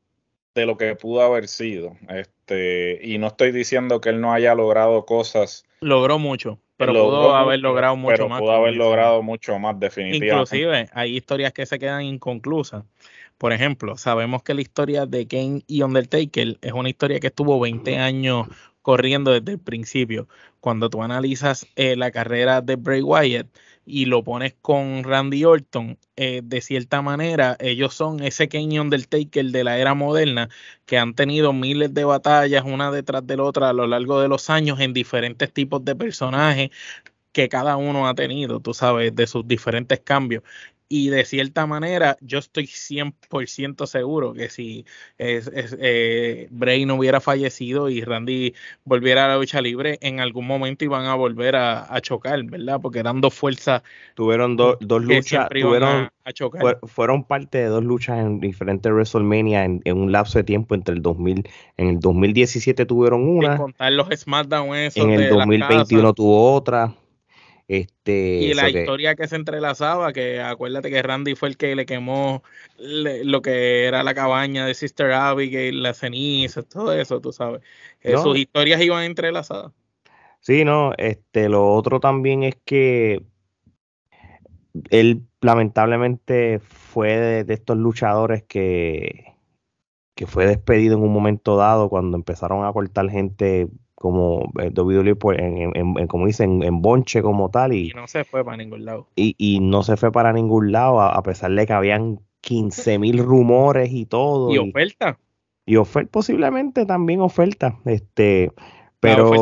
de 0.54 0.66
lo 0.66 0.76
que 0.76 0.94
pudo 0.94 1.22
haber 1.22 1.48
sido. 1.48 1.96
Este, 2.08 3.00
y 3.02 3.18
no 3.18 3.28
estoy 3.28 3.52
diciendo 3.52 4.00
que 4.00 4.10
él 4.10 4.20
no 4.20 4.32
haya 4.32 4.54
logrado 4.54 5.04
cosas. 5.04 5.64
Logró 5.80 6.18
mucho, 6.18 6.58
pero 6.76 6.92
pudo 6.92 7.34
haber 7.34 7.60
logrado 7.60 7.96
mucho 7.96 8.28
más. 8.28 8.40
Pudo 8.40 8.52
haber 8.52 8.74
logrado 8.74 9.22
mucho 9.22 9.58
más, 9.58 9.78
definitivamente. 9.78 10.56
Inclusive, 10.56 10.88
hay 10.92 11.16
historias 11.16 11.52
que 11.52 11.66
se 11.66 11.78
quedan 11.78 12.02
inconclusas. 12.02 12.84
Por 13.38 13.52
ejemplo, 13.52 13.96
sabemos 13.96 14.42
que 14.42 14.54
la 14.54 14.62
historia 14.62 15.06
de 15.06 15.26
Kane 15.26 15.62
y 15.66 15.82
Undertaker 15.82 16.58
es 16.60 16.72
una 16.72 16.88
historia 16.88 17.20
que 17.20 17.26
estuvo 17.28 17.60
20 17.60 17.98
años 17.98 18.46
corriendo 18.82 19.32
desde 19.32 19.52
el 19.52 19.58
principio. 19.58 20.28
Cuando 20.60 20.88
tú 20.88 21.02
analizas 21.02 21.66
eh, 21.76 21.96
la 21.96 22.10
carrera 22.10 22.60
de 22.60 22.76
Bray 22.76 23.02
Wyatt 23.02 23.46
y 23.86 24.06
lo 24.06 24.24
pones 24.24 24.54
con 24.60 25.04
Randy 25.04 25.44
Orton, 25.44 25.98
eh, 26.16 26.42
de 26.44 26.60
cierta 26.60 27.02
manera, 27.02 27.56
ellos 27.60 27.94
son 27.94 28.22
ese 28.22 28.48
Kane 28.48 28.80
Undertaker 28.80 29.46
de 29.46 29.64
la 29.64 29.78
era 29.78 29.94
moderna 29.94 30.48
que 30.86 30.98
han 30.98 31.14
tenido 31.14 31.52
miles 31.52 31.94
de 31.94 32.04
batallas 32.04 32.64
una 32.64 32.90
detrás 32.90 33.26
de 33.26 33.36
la 33.36 33.44
otra 33.44 33.70
a 33.70 33.72
lo 33.72 33.86
largo 33.86 34.20
de 34.20 34.28
los 34.28 34.50
años 34.50 34.80
en 34.80 34.92
diferentes 34.92 35.52
tipos 35.52 35.84
de 35.84 35.94
personajes 35.94 36.70
que 37.32 37.48
cada 37.48 37.76
uno 37.76 38.08
ha 38.08 38.14
tenido, 38.14 38.60
tú 38.60 38.74
sabes, 38.74 39.14
de 39.14 39.26
sus 39.26 39.46
diferentes 39.46 40.00
cambios 40.00 40.42
y 40.88 41.08
de 41.08 41.24
cierta 41.24 41.66
manera 41.66 42.16
yo 42.20 42.38
estoy 42.38 42.66
100% 42.66 43.86
seguro 43.86 44.32
que 44.34 44.48
si 44.50 44.86
es, 45.18 45.50
eh, 45.52 46.48
Bray 46.50 46.86
no 46.86 46.94
hubiera 46.94 47.20
fallecido 47.20 47.88
y 47.88 48.02
Randy 48.02 48.54
volviera 48.84 49.24
a 49.24 49.28
la 49.28 49.36
lucha 49.36 49.60
libre, 49.60 49.98
en 50.00 50.20
algún 50.20 50.46
momento 50.46 50.84
iban 50.84 51.06
a 51.06 51.14
volver 51.14 51.56
a, 51.56 52.00
chocar, 52.00 52.42
¿verdad? 52.44 52.80
Porque 52.80 53.00
eran 53.00 53.20
dos 53.20 53.34
fuerzas. 53.34 53.82
Tuvieron 54.14 54.56
dos 54.56 54.78
luchas, 54.80 55.48
tuvieron, 55.48 56.08
fueron 56.84 57.24
parte 57.24 57.58
de 57.58 57.66
dos 57.66 57.82
luchas 57.82 58.18
en 58.18 58.40
diferentes 58.40 58.92
WrestleMania 58.92 59.64
en, 59.64 59.82
un 59.86 60.12
lapso 60.12 60.38
de 60.38 60.44
tiempo 60.44 60.74
entre 60.74 60.94
el 60.94 61.02
2000, 61.02 61.48
en 61.78 61.88
el 61.88 62.00
2017 62.00 62.86
tuvieron 62.86 63.28
una. 63.28 63.56
contar 63.56 63.92
los 63.92 64.08
SmackDown 64.14 64.74
En 64.74 65.10
el 65.10 65.30
2021 65.30 66.14
tuvo 66.14 66.54
otra 66.54 66.94
este, 67.68 68.12
y 68.12 68.54
la 68.54 68.68
historia 68.70 69.16
que... 69.16 69.26
se 69.26 69.34
entrelazaba, 69.34 70.12
que 70.12 70.40
acuérdate 70.40 70.88
que 70.88 71.02
Randy 71.02 71.34
fue 71.34 71.48
el 71.48 71.56
que 71.56 71.74
le 71.74 71.84
quemó 71.84 72.42
lo 72.78 73.42
que 73.42 73.86
era 73.86 74.04
la 74.04 74.14
cabaña 74.14 74.66
de 74.66 74.74
Sister 74.74 75.10
Abigail, 75.12 75.82
las 75.82 75.98
cenizas, 75.98 76.66
todo 76.66 76.92
eso, 76.92 77.20
tú 77.20 77.32
sabes. 77.32 77.62
Eh, 78.02 78.16
sus 78.18 78.38
historias 78.38 78.80
iban 78.82 79.02
entrelazadas. 79.02 79.72
Sí, 80.40 80.64
no, 80.64 80.92
este, 80.96 81.48
lo 81.48 81.74
otro 81.74 81.98
también 81.98 82.44
es 82.44 82.56
que 82.64 83.22
él 84.90 85.22
lamentablemente 85.40 86.60
fue 86.60 87.44
de, 87.44 87.54
estos 87.54 87.76
luchadores 87.76 88.44
que, 88.44 89.34
que 90.14 90.28
fue 90.28 90.46
despedido 90.46 90.96
en 90.96 91.02
un 91.02 91.12
momento 91.12 91.56
dado 91.56 91.88
cuando 91.88 92.16
empezaron 92.16 92.64
a 92.64 92.72
cortar 92.72 93.10
gente 93.10 93.68
como 93.96 94.52
eh, 94.60 94.70
WWE, 94.76 95.16
pues, 95.16 95.38
en, 95.40 96.06
como 96.06 96.26
dicen, 96.26 96.62
en 96.62 96.82
bonche 96.82 97.22
como 97.22 97.50
tal. 97.50 97.72
Y, 97.72 97.92
no 97.94 98.06
se 98.06 98.24
fue 98.24 98.44
para 98.44 98.58
ningún 98.58 98.84
lado. 98.84 99.08
Y, 99.16 99.58
no 99.60 99.82
se 99.82 99.96
fue 99.96 100.12
para 100.12 100.32
ningún 100.32 100.70
lado, 100.70 101.00
a, 101.00 101.22
pesar 101.22 101.50
de 101.52 101.66
que 101.66 101.72
habían 101.72 102.20
15 102.42 102.98
mil 102.98 103.18
rumores 103.18 103.90
y 103.90 104.04
todo. 104.04 104.52
Y, 104.52 104.58
oferta. 104.58 105.18
Y 105.64 105.76
oferta, 105.76 106.10
posiblemente 106.12 106.84
también 106.86 107.20
oferta. 107.20 107.78
Este, 107.86 108.52
pero... 109.00 109.32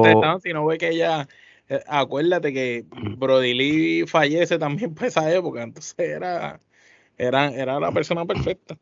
si 0.41 0.53
no 0.53 0.67
ve 0.67 0.79
que 0.79 0.91
ella... 0.91 1.29
Eh, 1.69 1.81
acuérdate 1.89 2.53
que 2.53 2.85
Brody 3.19 3.55
Lee 3.55 4.07
fallece 4.07 4.59
también 4.59 4.95
por 4.95 5.07
esa 5.07 5.33
época, 5.33 5.63
entonces 5.63 5.99
era, 5.99 6.61
era, 7.17 7.49
era 7.49 7.81
la 7.81 7.91
persona 7.91 8.25
perfecta. 8.25 8.79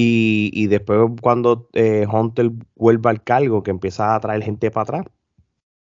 Y, 0.00 0.68
después 0.68 1.00
cuando 1.20 1.68
eh, 1.72 2.06
Hunter 2.10 2.52
vuelve 2.76 3.10
al 3.10 3.24
cargo, 3.24 3.64
que 3.64 3.72
empieza 3.72 4.14
a 4.14 4.20
traer 4.20 4.44
gente 4.44 4.70
para 4.70 4.82
atrás, 4.84 5.06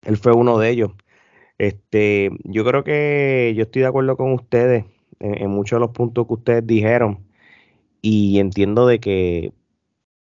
él 0.03 0.17
fue 0.19 0.33
uno 0.33 0.59
de 0.59 0.71
ellos. 0.71 0.93
Este, 1.59 2.31
yo 2.45 2.65
creo 2.65 2.85
que 2.85 3.55
yo 3.57 3.65
estoy 3.65 3.83
de 3.83 3.89
acuerdo 3.89 4.17
con 4.17 4.33
ustedes 4.35 4.85
en, 5.21 5.51
muchos 5.51 5.79
de 5.79 5.81
los 5.81 5.91
puntos 5.91 6.27
que 6.29 6.35
ustedes 6.35 6.67
dijeron 6.67 7.27
y 8.03 8.39
entiendo 8.41 8.87
de 8.87 9.01
que 9.01 9.53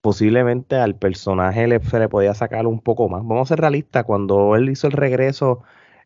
posiblemente 0.03 0.77
al 0.77 0.97
personaje 0.97 1.69
le, 1.69 1.81
se 1.81 2.01
le 2.01 2.09
podía 2.09 2.35
sacar 2.35 2.67
un 2.67 2.81
poco 2.81 3.09
más. 3.09 3.23
Vamos 3.23 3.49
a 3.49 3.55
ser 3.55 3.61
realistas, 3.61 4.05
cuando 4.05 4.57
él 4.57 4.71
hizo 4.71 4.89
el 4.89 4.95
regreso, 4.95 5.63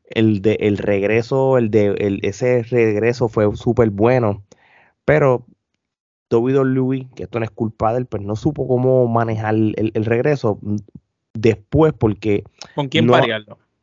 el 0.07 0.43
de 0.43 0.57
el 0.61 0.79
regreso, 0.79 1.59
el 1.59 1.71
de 1.71 1.87
el, 1.99 2.21
ese 2.25 2.63
regreso 2.65 3.29
fue 3.29 3.57
súper 3.57 3.91
bueno, 3.91 4.45
pero 5.05 5.47
WWE, 6.41 7.09
que 7.15 7.25
esto 7.25 7.39
no 7.39 7.45
es 7.45 7.51
culpa 7.51 7.93
de 7.93 8.01
él, 8.01 8.07
pues 8.07 8.23
no 8.23 8.37
supo 8.37 8.67
cómo 8.67 9.07
manejar 9.07 9.55
el, 9.55 10.05
regreso 10.05 10.59
después 11.35 11.93
porque... 11.93 12.45
¿Con 12.75 12.89
quién 12.89 13.07
no, 13.07 13.19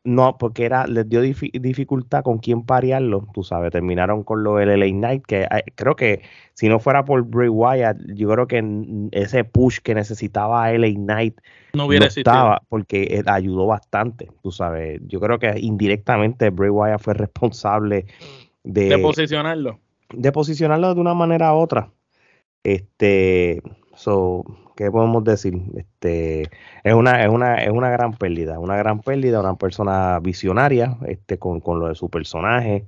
No, 0.04 0.38
porque 0.38 0.64
era, 0.64 0.86
les 0.86 1.08
dio 1.08 1.20
dificultad 1.20 2.22
con 2.22 2.38
quién 2.38 2.64
parearlo, 2.64 3.26
tú 3.32 3.44
sabes, 3.44 3.70
terminaron 3.70 4.24
con 4.24 4.42
lo 4.42 4.56
del 4.56 4.78
LA 4.80 4.86
Knight, 4.86 5.24
que 5.26 5.46
creo 5.74 5.94
que 5.96 6.22
si 6.54 6.68
no 6.68 6.80
fuera 6.80 7.04
por 7.04 7.22
Bray 7.22 7.48
Wyatt, 7.48 7.98
yo 8.14 8.28
creo 8.28 8.46
que 8.46 8.62
ese 9.12 9.44
push 9.44 9.78
que 9.78 9.94
necesitaba 9.94 10.72
LA 10.72 10.94
Knight 10.94 11.38
no 11.74 11.86
hubiera 11.86 12.06
estaba, 12.06 12.62
porque 12.68 13.02
eh, 13.02 13.22
ayudó 13.26 13.66
bastante, 13.66 14.30
tú 14.42 14.50
sabes, 14.50 15.00
yo 15.06 15.20
creo 15.20 15.38
que 15.38 15.58
indirectamente 15.58 16.50
Bray 16.50 16.70
Wyatt 16.70 17.00
fue 17.00 17.14
responsable 17.14 18.06
de... 18.64 18.88
De 18.88 18.98
posicionarlo. 18.98 19.78
De 20.12 20.32
posicionarlo 20.32 20.94
de 20.94 21.00
una 21.00 21.14
manera 21.14 21.54
u 21.54 21.58
otra. 21.58 21.90
Este, 22.64 23.62
so, 23.94 24.44
¿qué 24.76 24.90
podemos 24.90 25.24
decir? 25.24 25.54
Este, 25.76 26.42
es 26.84 26.94
una, 26.94 27.22
es 27.24 27.28
una, 27.28 27.56
es 27.56 27.70
una 27.70 27.90
gran 27.90 28.12
pérdida, 28.14 28.58
una 28.58 28.76
gran 28.76 29.00
pérdida, 29.00 29.40
una 29.40 29.56
persona 29.56 30.18
visionaria, 30.20 30.96
este, 31.06 31.38
con, 31.38 31.60
con 31.60 31.80
lo 31.80 31.88
de 31.88 31.94
su 31.94 32.08
personaje 32.08 32.86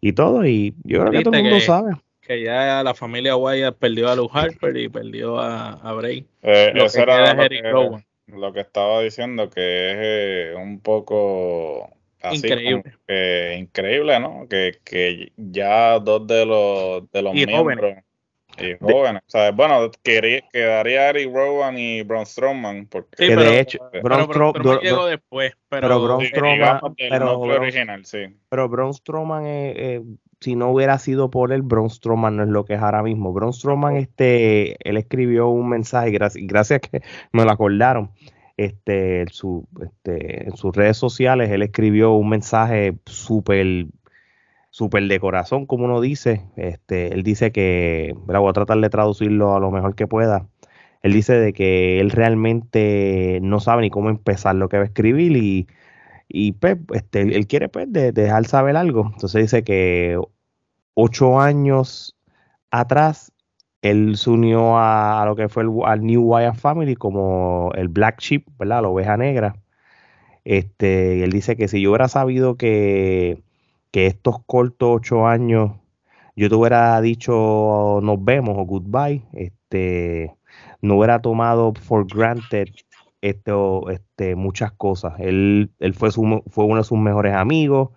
y 0.00 0.12
todo, 0.12 0.46
y 0.46 0.74
yo 0.84 1.00
creo 1.00 1.12
que 1.12 1.22
todo 1.22 1.34
el 1.34 1.42
mundo 1.42 1.60
sabe. 1.60 1.94
Que 2.20 2.42
ya 2.42 2.82
la 2.82 2.94
familia 2.94 3.36
Wyatt 3.36 3.78
perdió 3.78 4.10
a 4.10 4.14
Lou 4.14 4.28
Harper 4.32 4.76
y 4.76 4.88
perdió 4.88 5.40
a, 5.40 5.72
a 5.72 5.92
Bray. 5.94 6.26
Eh, 6.42 6.72
lo, 6.74 6.86
que 6.88 7.00
era 7.00 7.34
lo, 7.34 7.48
que, 7.48 8.02
lo 8.26 8.52
que 8.52 8.60
estaba 8.60 9.00
diciendo, 9.00 9.48
que 9.48 9.90
es 9.90 9.96
eh, 9.98 10.54
un 10.56 10.80
poco 10.80 11.88
así 12.20 12.36
Increíble. 12.36 12.82
como 12.82 12.96
que 13.06 13.56
increíble, 13.58 14.20
¿no? 14.20 14.46
Que, 14.48 14.78
que 14.84 15.32
ya 15.36 15.98
dos 16.00 16.26
de 16.26 16.44
los, 16.44 17.10
de 17.10 17.22
los 17.22 17.32
Y 17.32 17.46
miembros 17.46 17.60
jóvenes. 17.60 18.04
Y 18.60 18.76
o 18.82 19.20
sea, 19.26 19.50
bueno, 19.52 19.90
quería- 20.02 20.42
quedaría 20.52 21.10
Eric 21.10 21.32
Rowan 21.32 21.78
y 21.78 22.02
Braun 22.02 22.26
Strowman, 22.26 22.86
porque 22.86 23.08
Sí, 23.18 23.28
que 23.28 23.34
pero- 23.36 23.50
de 23.50 23.60
hecho, 23.60 23.78
Braun 24.02 24.24
Strowman 24.24 24.78
llegó 24.80 25.06
después, 25.06 25.52
pero, 25.68 25.82
pero 25.88 26.02
Braun 26.02 26.24
Strowman- 26.24 26.94
pero 26.96 27.38
original, 27.40 28.04
sí. 28.04 28.18
pero 28.48 28.68
Braun 28.68 28.94
Strowman, 28.94 29.46
eh, 29.46 29.72
eh, 29.76 30.02
si 30.40 30.54
no 30.54 30.70
hubiera 30.70 30.98
sido 30.98 31.30
por 31.30 31.52
él, 31.52 31.62
Braun 31.62 31.90
Strowman 31.90 32.36
no 32.36 32.42
es 32.44 32.48
lo 32.48 32.64
que 32.64 32.74
es 32.74 32.80
ahora 32.80 33.02
mismo. 33.02 33.32
Braun 33.32 33.52
Strowman, 33.52 33.96
este, 33.96 34.76
él 34.88 34.96
escribió 34.96 35.48
un 35.48 35.68
mensaje, 35.68 36.10
gracias, 36.12 36.44
gracias 36.46 36.80
que 36.80 37.00
me 37.32 37.44
lo 37.44 37.50
acordaron. 37.50 38.10
Este, 38.56 39.24
su, 39.30 39.68
este, 39.84 40.44
en 40.48 40.56
sus 40.56 40.74
redes 40.74 40.96
sociales, 40.96 41.48
él 41.50 41.62
escribió 41.62 42.12
un 42.14 42.28
mensaje 42.28 42.94
súper 43.06 43.86
súper 44.78 45.08
de 45.08 45.18
corazón, 45.18 45.66
como 45.66 45.86
uno 45.86 46.00
dice. 46.00 46.46
Este, 46.56 47.12
él 47.12 47.24
dice 47.24 47.50
que, 47.50 48.14
voy 48.26 48.48
a 48.48 48.52
tratar 48.52 48.78
de 48.78 48.88
traducirlo 48.88 49.56
a 49.56 49.60
lo 49.60 49.72
mejor 49.72 49.96
que 49.96 50.06
pueda. 50.06 50.46
Él 51.02 51.12
dice 51.12 51.34
de 51.34 51.52
que 51.52 51.98
él 52.00 52.10
realmente 52.12 53.40
no 53.42 53.58
sabe 53.58 53.82
ni 53.82 53.90
cómo 53.90 54.08
empezar 54.08 54.54
lo 54.54 54.68
que 54.68 54.76
va 54.76 54.84
a 54.84 54.86
escribir 54.86 55.36
y, 55.36 55.66
y 56.28 56.52
pues, 56.52 56.78
este, 56.94 57.22
él 57.22 57.48
quiere 57.48 57.68
pues, 57.68 57.92
de- 57.92 58.12
dejar 58.12 58.46
saber 58.46 58.76
algo. 58.76 59.10
Entonces 59.14 59.42
dice 59.42 59.64
que 59.64 60.16
ocho 60.94 61.40
años 61.40 62.16
atrás 62.70 63.32
él 63.82 64.16
se 64.16 64.30
unió 64.30 64.78
a, 64.78 65.24
lo 65.26 65.34
que 65.34 65.48
fue 65.48 65.64
el, 65.64 65.70
New 66.02 66.22
Wire 66.22 66.54
Family 66.54 66.94
como 66.94 67.72
el 67.74 67.88
Black 67.88 68.20
Sheep, 68.20 68.46
¿verdad? 68.58 68.82
La 68.82 68.88
oveja 68.88 69.16
negra. 69.16 69.56
Este, 70.44 71.16
y 71.18 71.22
él 71.22 71.32
dice 71.32 71.56
que 71.56 71.68
si 71.68 71.80
yo 71.80 71.90
hubiera 71.90 72.08
sabido 72.08 72.56
que, 72.56 73.42
que 73.90 74.06
estos 74.06 74.36
cortos 74.46 74.88
ocho 74.96 75.26
años 75.26 75.72
yo 76.36 76.48
te 76.48 76.54
hubiera 76.54 77.00
dicho 77.00 78.00
nos 78.02 78.24
vemos 78.24 78.56
o 78.58 78.64
goodbye, 78.64 79.24
este, 79.32 80.34
no 80.82 80.96
hubiera 80.98 81.20
tomado 81.20 81.72
for 81.74 82.06
granted 82.06 82.68
esto, 83.20 83.90
este, 83.90 84.36
muchas 84.36 84.72
cosas. 84.72 85.14
Él, 85.18 85.72
él 85.80 85.94
fue, 85.94 86.12
su, 86.12 86.42
fue 86.50 86.64
uno 86.64 86.76
de 86.78 86.84
sus 86.84 86.98
mejores 86.98 87.34
amigos, 87.34 87.90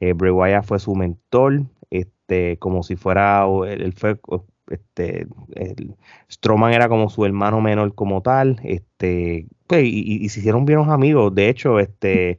eh, 0.00 0.12
Bray 0.12 0.30
Wyatt 0.32 0.64
fue 0.64 0.78
su 0.78 0.94
mentor, 0.94 1.62
este, 1.90 2.58
como 2.58 2.82
si 2.84 2.94
fuera, 2.96 3.44
él, 3.66 3.92
fue, 3.94 4.20
este, 4.70 5.26
el, 5.54 5.96
Strowman 6.30 6.72
era 6.74 6.88
como 6.88 7.08
su 7.10 7.24
hermano 7.24 7.60
menor 7.60 7.94
como 7.94 8.22
tal, 8.22 8.60
este, 8.64 9.46
pues, 9.66 9.84
y, 9.84 9.88
y- 10.00 10.24
y 10.24 10.28
se 10.28 10.40
hicieron 10.40 10.64
bien 10.64 10.80
amigos. 10.80 11.34
De 11.34 11.48
hecho, 11.48 11.78
este, 11.80 12.38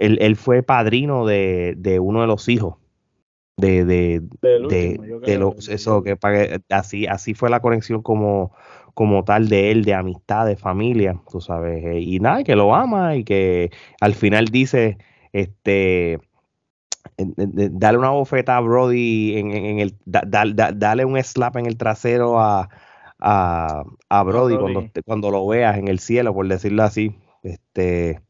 él, 0.00 0.18
él 0.20 0.34
fue 0.34 0.64
padrino 0.64 1.24
de, 1.24 1.74
de 1.78 2.00
uno 2.00 2.22
de 2.22 2.26
los 2.26 2.48
hijos. 2.48 2.74
De, 3.56 3.84
de, 3.84 4.22
Del 4.40 4.66
de, 4.66 4.86
último, 4.88 5.04
yo 5.04 5.20
de 5.20 5.26
creo, 5.26 5.38
los, 5.38 5.68
eso 5.68 6.02
que 6.02 6.18
así, 6.70 7.06
así 7.06 7.34
fue 7.34 7.50
la 7.50 7.60
conexión 7.60 8.00
como, 8.00 8.52
como 8.94 9.22
tal 9.22 9.48
de 9.50 9.70
él, 9.70 9.84
de 9.84 9.92
amistad, 9.92 10.46
de 10.46 10.56
familia, 10.56 11.20
tú 11.30 11.42
sabes, 11.42 11.84
eh, 11.84 12.00
y 12.00 12.20
nada, 12.20 12.42
que 12.42 12.56
lo 12.56 12.74
ama 12.74 13.16
y 13.16 13.24
que 13.24 13.70
al 14.00 14.14
final 14.14 14.46
dice, 14.46 14.96
este, 15.32 16.20
dale 17.18 17.98
una 17.98 18.10
bofeta 18.10 18.56
a 18.56 18.60
Brody 18.60 19.36
en, 19.36 19.78
el, 19.78 19.94
da- 20.06 20.24
da- 20.26 20.46
da- 20.46 20.72
dale 20.72 21.04
un 21.04 21.22
slap 21.22 21.56
en 21.56 21.66
el 21.66 21.76
trasero 21.76 22.40
a, 22.40 22.68
a, 23.18 23.84
a 24.08 24.22
Brody, 24.22 24.56
Brody. 24.56 24.72
Cuando, 24.72 24.90
cuando 25.04 25.30
lo 25.30 25.46
veas 25.46 25.76
en 25.76 25.88
el 25.88 25.98
cielo, 25.98 26.32
por 26.32 26.48
decirlo 26.48 26.82
así, 26.82 27.14
este, 27.42 28.20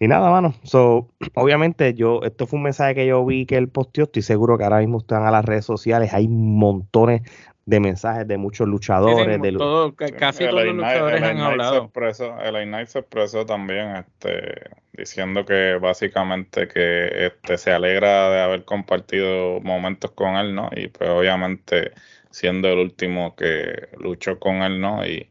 y 0.00 0.08
nada, 0.08 0.30
mano. 0.30 0.54
So, 0.62 1.08
obviamente, 1.34 1.94
yo, 1.94 2.22
esto 2.22 2.46
fue 2.46 2.58
un 2.58 2.64
mensaje 2.64 2.94
que 2.94 3.06
yo 3.06 3.24
vi 3.24 3.46
que 3.46 3.56
él 3.56 3.68
posteó. 3.68 4.04
Estoy 4.04 4.22
seguro 4.22 4.56
que 4.58 4.64
ahora 4.64 4.78
mismo 4.78 4.98
están 4.98 5.24
a 5.26 5.30
las 5.30 5.44
redes 5.44 5.64
sociales. 5.64 6.12
Hay 6.14 6.28
montones 6.28 7.22
de 7.66 7.80
mensajes 7.80 8.26
de 8.26 8.38
muchos 8.38 8.66
Sí, 8.66 8.70
sí, 8.70 8.70
luchadores. 8.72 9.42
de, 9.42 9.52
lu- 9.52 9.58
todo- 9.58 9.94
ca- 9.94 10.10
casi 10.12 10.44
El 10.44 10.50
todos 10.50 10.64
los 10.64 10.74
luchadores 10.76 11.18
el 11.18 11.24
han 11.24 11.30
A-Knight 11.30 11.62
se 11.62 11.76
hablado. 11.76 11.84
expresó- 11.84 12.40
el 12.40 12.86
se 12.88 12.98
expresó 13.00 13.44
también, 13.46 13.96
este, 13.96 14.70
diciendo 14.92 15.44
que 15.44 15.74
básicamente 15.80 16.66
que 16.68 17.26
este, 17.26 17.58
se 17.58 17.72
alegra 17.72 18.30
de 18.30 18.40
haber 18.40 18.64
compartido 18.64 19.60
momentos 19.60 20.12
con 20.12 20.36
él, 20.36 20.54
¿no? 20.54 20.70
Y 20.74 20.88
pues 20.88 21.10
obviamente 21.10 21.92
siendo 22.30 22.68
el 22.68 22.78
último 22.78 23.34
que 23.36 23.88
luchó 23.98 24.38
con 24.38 24.62
él, 24.62 24.80
¿no? 24.80 25.04
Y 25.06 25.30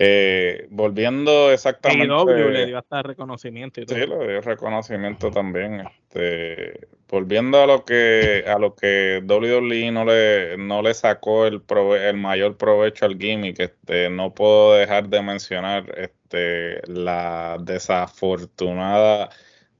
eh, 0.00 0.68
volviendo 0.70 1.50
exactamente... 1.50 2.06
AEW 2.06 2.50
le 2.50 2.66
dio 2.66 2.78
hasta 2.78 3.02
reconocimiento 3.02 3.80
y 3.80 3.86
todo. 3.86 3.98
Sí, 3.98 4.06
le 4.06 4.28
dio 4.28 4.40
reconocimiento 4.40 5.32
también. 5.32 5.80
Este, 5.80 6.86
volviendo 7.08 7.60
a 7.60 7.66
lo 7.66 7.84
que 7.84 8.44
a 8.46 8.60
lo 8.60 8.76
que 8.76 9.20
WWE 9.26 9.90
no 9.90 10.04
le 10.04 10.56
no 10.56 10.82
le 10.82 10.94
sacó 10.94 11.46
el 11.46 11.66
prove- 11.66 12.08
el 12.08 12.16
mayor 12.16 12.56
provecho 12.56 13.06
al 13.06 13.18
gimmick, 13.18 13.58
este, 13.58 14.08
no 14.08 14.32
puedo 14.34 14.74
dejar 14.74 15.08
de 15.08 15.20
mencionar 15.20 15.92
este 15.98 16.80
la 16.86 17.56
desafortunada 17.60 19.30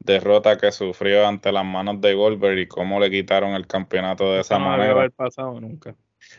derrota 0.00 0.58
que 0.58 0.72
sufrió 0.72 1.28
ante 1.28 1.52
las 1.52 1.64
manos 1.64 2.00
de 2.00 2.14
Goldberg 2.14 2.58
y 2.58 2.66
cómo 2.66 2.98
le 2.98 3.08
quitaron 3.08 3.54
el 3.54 3.68
campeonato 3.68 4.32
de 4.32 4.40
esa 4.40 4.58
no 4.58 4.64
manera. 4.64 4.92
haber 4.92 5.12
pasado 5.12 5.60
nunca. 5.60 5.94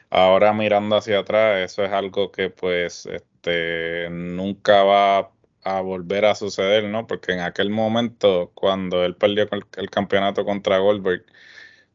Ahora 0.10 0.52
mirando 0.54 0.98
hacia 0.98 1.20
atrás, 1.20 1.60
eso 1.60 1.84
es 1.86 1.92
algo 1.92 2.32
que 2.32 2.50
pues 2.50 3.08
este 3.40 4.10
nunca 4.10 4.84
va 4.84 5.32
a 5.64 5.82
volver 5.82 6.26
a 6.26 6.36
suceder, 6.36 6.86
¿no? 6.86 7.08
Porque 7.08 7.34
en 7.34 7.40
aquel 7.40 7.70
momento, 7.70 8.52
cuando 8.54 9.04
él 9.06 9.16
perdió 9.16 9.44
el, 9.52 9.66
el 9.78 9.90
campeonato 9.90 10.46
contra 10.46 10.80
Goldberg, 10.80 11.26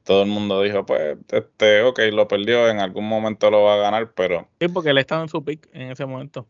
todo 0.05 0.23
el 0.23 0.29
mundo 0.29 0.63
dijo, 0.63 0.85
pues, 0.85 1.17
este, 1.31 1.83
ok, 1.83 1.99
lo 2.13 2.29
perdió, 2.29 2.69
en 2.69 2.81
algún 2.81 3.09
momento 3.09 3.51
lo 3.51 3.63
va 3.63 3.75
a 3.75 3.79
ganar, 3.79 4.13
pero 4.15 4.49
Sí, 4.61 4.69
porque 4.69 4.91
él 4.91 4.99
estaba 4.99 5.23
en 5.23 5.29
su 5.29 5.45
pick 5.45 5.69
en 5.73 5.91
ese 5.91 6.07
momento. 6.07 6.47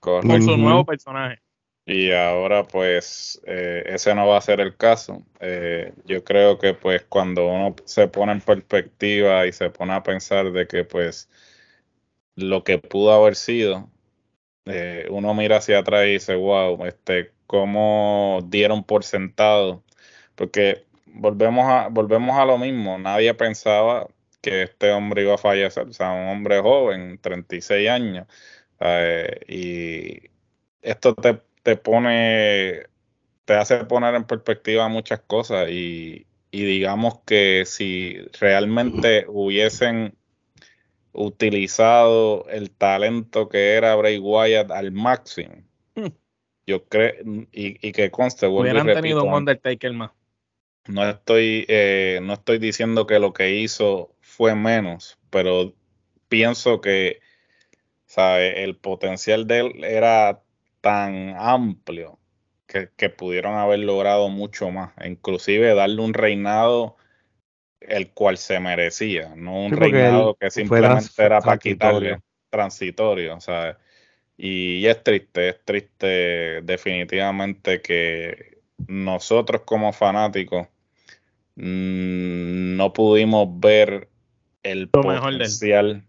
correcto. 0.00 0.28
Con 0.28 0.42
su 0.42 0.56
nuevo 0.56 0.84
personaje. 0.84 1.40
Y 1.86 2.12
ahora 2.12 2.64
pues 2.64 3.40
eh, 3.46 3.82
ese 3.86 4.14
no 4.14 4.26
va 4.26 4.36
a 4.36 4.42
ser 4.42 4.60
el 4.60 4.76
caso. 4.76 5.24
Eh, 5.40 5.94
yo 6.04 6.22
creo 6.22 6.58
que 6.58 6.74
pues 6.74 7.02
cuando 7.08 7.46
uno 7.48 7.74
se 7.86 8.08
pone 8.08 8.32
en 8.32 8.42
perspectiva 8.42 9.46
y 9.46 9.52
se 9.52 9.70
pone 9.70 9.94
a 9.94 10.02
pensar 10.02 10.52
de 10.52 10.66
que 10.66 10.84
pues 10.84 11.30
lo 12.36 12.62
que 12.62 12.78
pudo 12.78 13.12
haber 13.12 13.34
sido, 13.36 13.90
eh, 14.68 15.06
uno 15.10 15.34
mira 15.34 15.58
hacia 15.58 15.78
atrás 15.80 16.06
y 16.06 16.12
dice, 16.12 16.34
wow, 16.34 16.84
este, 16.86 17.32
cómo 17.46 18.40
dieron 18.46 18.84
por 18.84 19.04
sentado. 19.04 19.82
Porque 20.34 20.86
volvemos 21.06 21.66
a, 21.68 21.88
volvemos 21.88 22.38
a 22.38 22.44
lo 22.44 22.58
mismo, 22.58 22.98
nadie 22.98 23.34
pensaba 23.34 24.08
que 24.40 24.62
este 24.64 24.92
hombre 24.92 25.22
iba 25.22 25.34
a 25.34 25.38
fallecer, 25.38 25.88
o 25.88 25.92
sea, 25.92 26.12
un 26.12 26.28
hombre 26.28 26.60
joven, 26.60 27.18
36 27.20 27.88
años, 27.88 28.26
y 29.48 30.30
esto 30.82 31.14
te, 31.14 31.40
te 31.62 31.76
pone, 31.76 32.84
te 33.44 33.54
hace 33.54 33.84
poner 33.84 34.14
en 34.14 34.24
perspectiva 34.24 34.88
muchas 34.88 35.20
cosas 35.20 35.68
y 35.70 36.26
digamos 36.52 37.20
que 37.26 37.64
si 37.66 38.18
realmente 38.40 39.26
hubiesen 39.28 40.17
utilizado 41.12 42.46
el 42.50 42.70
talento 42.70 43.48
que 43.48 43.74
era 43.74 43.94
Bray 43.96 44.18
Wyatt 44.18 44.70
al 44.70 44.92
máximo, 44.92 45.54
Hmm. 45.94 46.08
yo 46.66 46.84
creo, 46.88 47.14
y, 47.52 47.86
y 47.86 47.92
que 47.92 48.10
conste, 48.10 48.46
Hubieran 48.46 48.86
repito, 48.86 49.02
tenido 49.02 49.24
un 49.24 49.34
Undertaker 49.34 49.92
más. 49.92 50.12
no 50.86 51.08
estoy, 51.08 51.64
eh, 51.68 52.20
no 52.22 52.34
estoy 52.34 52.58
diciendo 52.58 53.06
que 53.06 53.18
lo 53.18 53.32
que 53.32 53.56
hizo 53.56 54.14
fue 54.20 54.54
menos, 54.54 55.18
pero 55.30 55.74
pienso 56.28 56.80
que 56.80 57.20
¿sabe? 58.06 58.64
el 58.64 58.76
potencial 58.76 59.46
de 59.46 59.60
él 59.60 59.84
era 59.84 60.42
tan 60.80 61.34
amplio 61.38 62.18
que, 62.66 62.90
que 62.96 63.10
pudieron 63.10 63.54
haber 63.56 63.80
logrado 63.80 64.28
mucho 64.30 64.70
más, 64.70 64.92
inclusive 65.04 65.74
darle 65.74 66.02
un 66.02 66.14
reinado 66.14 66.97
el 67.80 68.10
cual 68.10 68.38
se 68.38 68.60
merecía, 68.60 69.34
no 69.36 69.64
un 69.64 69.70
Sí, 69.70 69.76
reinado 69.76 70.34
que 70.34 70.50
simplemente 70.50 71.10
era 71.18 71.40
para 71.40 71.58
transitorio. 71.58 72.00
quitarle 72.00 72.22
transitorio, 72.50 73.40
¿sabes? 73.40 73.76
Y, 74.36 74.86
es 74.86 75.02
triste, 75.02 75.48
es 75.48 75.64
triste 75.64 76.62
definitivamente 76.62 77.82
que 77.82 78.58
nosotros 78.86 79.62
como 79.62 79.92
fanáticos 79.92 80.68
mm, 81.56 82.76
no 82.76 82.92
pudimos 82.92 83.48
ver 83.58 84.08
el 84.62 84.90
Lo 84.92 85.02
potencial, 85.02 86.04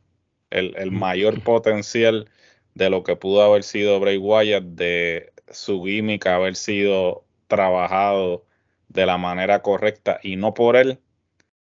el, 0.52 0.76
el 0.78 0.92
mayor 0.92 1.42
potencial 1.44 2.30
de 2.76 2.90
lo 2.90 3.04
que 3.04 3.16
pudo 3.16 3.42
haber 3.44 3.64
sido 3.64 4.00
Bray 4.00 4.18
Wyatt, 4.18 4.64
de 4.64 5.34
su 5.52 5.84
gimmick 5.84 6.28
haber 6.28 6.56
sido 6.56 7.26
trabajado 7.48 8.46
de 8.90 9.06
la 9.06 9.18
manera 9.18 9.62
correcta 9.62 10.20
y 10.24 10.36
no 10.36 10.54
por 10.54 10.76
él, 10.76 11.00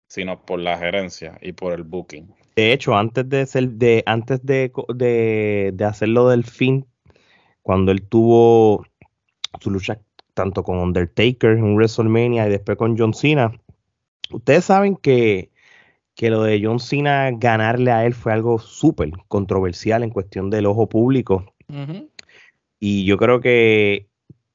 sino 0.06 0.44
por 0.44 0.60
la 0.60 0.78
gerencia 0.78 1.38
y 1.40 1.52
por 1.52 1.72
el 1.72 1.82
booking. 1.82 2.34
De 2.56 2.72
hecho, 2.72 2.96
antes 2.96 3.28
de 3.28 3.46
ser, 3.46 3.70
de, 3.70 4.02
antes 4.06 4.44
de, 4.44 4.72
de, 4.94 5.72
de 5.74 5.84
hacerlo 5.84 6.28
del 6.28 6.44
fin, 6.44 6.86
cuando 7.62 7.92
él 7.92 8.02
tuvo 8.02 8.84
su 9.60 9.70
lucha 9.70 10.00
tanto 10.34 10.64
con 10.64 10.78
Undertaker 10.78 11.52
en 11.52 11.74
WrestleMania 11.74 12.46
y 12.46 12.50
después 12.50 12.76
con 12.76 12.98
John 12.98 13.14
Cena. 13.14 13.52
Ustedes 14.30 14.64
saben 14.64 14.96
que, 14.96 15.50
que 16.14 16.30
lo 16.30 16.42
de 16.42 16.60
John 16.62 16.80
Cena 16.80 17.30
ganarle 17.32 17.92
a 17.92 18.04
él 18.04 18.14
fue 18.14 18.32
algo 18.32 18.58
súper 18.58 19.10
controversial 19.28 20.02
en 20.02 20.10
cuestión 20.10 20.50
del 20.50 20.66
ojo 20.66 20.88
público. 20.88 21.54
Y 22.78 23.04
yo 23.06 23.16
creo 23.16 23.40
que, 23.40 24.08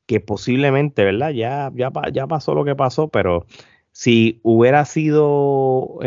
que 0.05 0.19
posiblemente, 0.19 1.03
¿verdad? 1.03 1.31
Ya, 1.31 1.71
ya, 1.73 1.91
ya 2.11 2.27
pasó 2.27 2.53
lo 2.53 2.65
que 2.65 2.75
pasó, 2.75 3.07
pero 3.07 3.45
si 3.99 4.39
hubiera 4.43 4.85
sido 4.85 5.99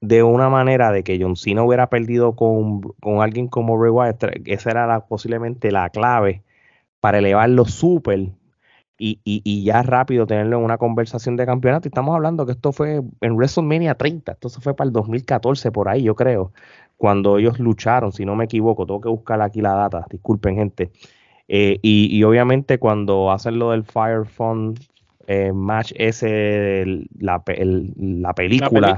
de 0.00 0.22
una 0.24 0.48
manera 0.48 0.90
de 0.90 1.04
que 1.04 1.20
John 1.22 1.36
Cena 1.36 1.62
hubiera 1.62 1.88
perdido 1.88 2.34
con, 2.34 2.82
alguien 3.20 3.46
como 3.46 3.80
Ray 3.80 3.92
Wyatt, 3.92 4.24
esa 4.46 4.72
era 4.72 5.06
posiblemente 5.06 5.70
la 5.70 5.88
clave 5.90 6.42
para 6.98 7.18
elevarlo 7.18 7.64
súper 7.64 8.30
y, 8.98 9.20
y, 9.22 9.62
ya 9.62 9.84
rápido 9.84 10.26
tenerlo 10.26 10.58
en 10.58 10.64
una 10.64 10.78
conversación 10.78 11.36
de 11.36 11.46
campeonato. 11.46 11.86
Y 11.86 11.90
estamos 11.90 12.12
hablando 12.12 12.44
que 12.44 12.52
esto 12.52 12.72
fue 12.72 13.02
en 13.20 13.36
WrestleMania 13.36 13.94
30, 13.94 14.32
esto 14.32 14.48
fue 14.48 14.74
para 14.74 14.88
el 14.88 14.92
2014 14.92 15.70
por 15.70 15.88
ahí, 15.88 16.02
yo 16.02 16.16
creo, 16.16 16.52
cuando 16.96 17.38
ellos 17.38 17.60
lucharon, 17.60 18.10
si 18.10 18.24
no 18.24 18.34
me 18.34 18.46
equivoco, 18.46 18.84
tengo 18.84 19.00
que 19.00 19.08
buscar 19.08 19.40
aquí 19.42 19.60
la 19.60 19.74
data, 19.74 20.06
disculpen 20.10 20.56
gente. 20.56 20.90
Eh, 21.46 21.78
y, 21.82 22.08
y, 22.10 22.24
obviamente 22.24 22.78
cuando 22.78 23.30
hacen 23.30 23.60
lo 23.60 23.70
del 23.70 23.84
Fire 23.84 24.24
Fund 24.26 24.80
eh, 25.26 25.52
match 25.52 25.92
ese, 25.96 26.84
la, 27.18 27.42
la, 27.44 28.34
película, 28.34 28.96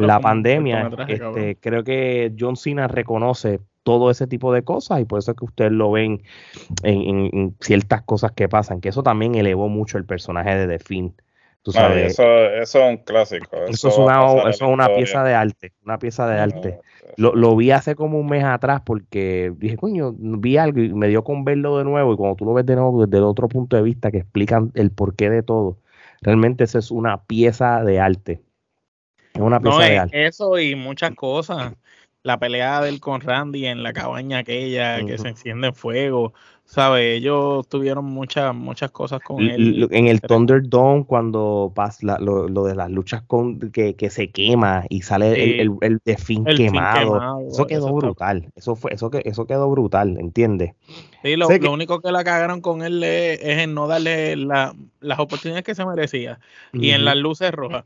la, 0.00 0.20
pandemia, 0.20 0.90
este, 1.08 1.56
creo 1.60 1.84
que 1.84 2.32
John 2.38 2.56
Cena 2.56 2.88
reconoce 2.88 3.60
todo 3.82 4.10
ese 4.10 4.26
tipo 4.26 4.52
de 4.52 4.62
cosas 4.62 5.00
y 5.00 5.04
por 5.04 5.18
eso 5.18 5.30
es 5.30 5.36
que 5.36 5.44
ustedes 5.44 5.72
lo 5.72 5.90
ven 5.90 6.22
en, 6.82 7.56
ciertas 7.60 8.02
cosas 8.02 8.32
que 8.32 8.48
pasan, 8.48 8.80
que 8.80 8.90
eso 8.90 9.02
también 9.02 9.34
elevó 9.34 9.68
mucho 9.68 9.98
el 9.98 10.04
personaje 10.04 10.54
de 10.56 10.66
The 10.66 10.78
Finn. 10.78 11.14
Tú 11.68 11.72
sabes, 11.72 12.12
eso, 12.12 12.24
eso, 12.24 12.78
es 12.78 12.88
un 12.88 12.96
clásico. 12.96 13.56
Eso, 13.68 13.88
es 13.88 13.98
una, 13.98 14.24
eso 14.48 14.48
es 14.48 14.62
una 14.62 14.88
pieza 14.88 15.22
de 15.22 15.34
arte, 15.34 15.74
una 15.84 15.98
pieza 15.98 16.26
de 16.26 16.40
arte. 16.40 16.78
Lo, 17.18 17.34
lo, 17.34 17.54
vi 17.56 17.72
hace 17.72 17.94
como 17.94 18.18
un 18.18 18.26
mes 18.26 18.42
atrás 18.42 18.80
porque 18.86 19.52
dije, 19.58 19.76
coño, 19.76 20.14
vi 20.16 20.56
algo 20.56 20.80
y 20.80 20.94
me 20.94 21.08
dio 21.08 21.24
con 21.24 21.44
verlo 21.44 21.76
de 21.76 21.84
nuevo 21.84 22.14
y 22.14 22.16
cuando 22.16 22.36
tú 22.36 22.46
lo 22.46 22.54
ves 22.54 22.64
de 22.64 22.74
nuevo 22.74 23.04
desde 23.04 23.18
el 23.18 23.24
otro 23.24 23.48
punto 23.48 23.76
de 23.76 23.82
vista 23.82 24.10
que 24.10 24.16
explican 24.16 24.72
el 24.76 24.90
porqué 24.92 25.28
de 25.28 25.42
todo, 25.42 25.76
realmente 26.22 26.64
eso 26.64 26.78
es 26.78 26.90
una 26.90 27.24
pieza 27.24 27.84
de 27.84 28.00
arte. 28.00 28.40
Es 29.34 29.42
una 29.42 29.60
pieza 29.60 29.82
de 29.82 29.98
arte. 29.98 30.26
Eso 30.26 30.58
y 30.58 30.74
muchas 30.74 31.14
cosas. 31.16 31.74
La 32.22 32.38
pelea 32.38 32.80
del 32.80 33.00
con 33.00 33.20
Randy 33.20 33.66
en 33.66 33.82
la 33.82 33.92
cabaña 33.92 34.38
aquella 34.38 35.04
que 35.04 35.18
se 35.18 35.28
enciende 35.28 35.68
en 35.68 35.74
fuego. 35.74 36.32
¿Sabes? 36.68 37.16
Ellos 37.16 37.66
tuvieron 37.66 38.04
muchas 38.04 38.54
muchas 38.54 38.90
cosas 38.90 39.20
con 39.22 39.40
él. 39.40 39.88
En 39.90 40.06
el 40.06 40.20
Thunderdome, 40.20 41.06
cuando 41.06 41.72
pasa 41.74 42.18
lo, 42.20 42.64
de 42.64 42.74
las 42.74 42.90
luchas 42.90 43.22
con 43.26 43.58
que, 43.70 44.10
se 44.10 44.30
quema 44.30 44.84
y 44.90 45.00
sale 45.00 45.62
el, 45.62 45.78
el, 45.80 45.98
de 46.04 46.18
fin, 46.18 46.44
quemado. 46.44 47.40
Eso 47.48 47.66
quedó 47.66 47.94
brutal. 47.94 48.52
Eso 48.54 48.76
fue, 48.76 48.92
eso 48.92 49.10
que 49.10 49.22
eso 49.24 49.46
quedó 49.46 49.70
brutal, 49.70 50.18
¿entiendes? 50.18 50.74
Sí, 51.22 51.36
lo, 51.36 51.48
único 51.72 52.02
que 52.02 52.12
la 52.12 52.22
cagaron 52.22 52.60
con 52.60 52.82
él 52.82 53.02
es, 53.02 53.40
en 53.42 53.72
no 53.72 53.86
darle 53.86 54.36
las 54.36 55.18
oportunidades 55.18 55.64
que 55.64 55.74
se 55.74 55.86
merecía. 55.86 56.38
Y 56.74 56.90
en 56.90 57.06
las 57.06 57.16
luces 57.16 57.50
rojas. 57.50 57.84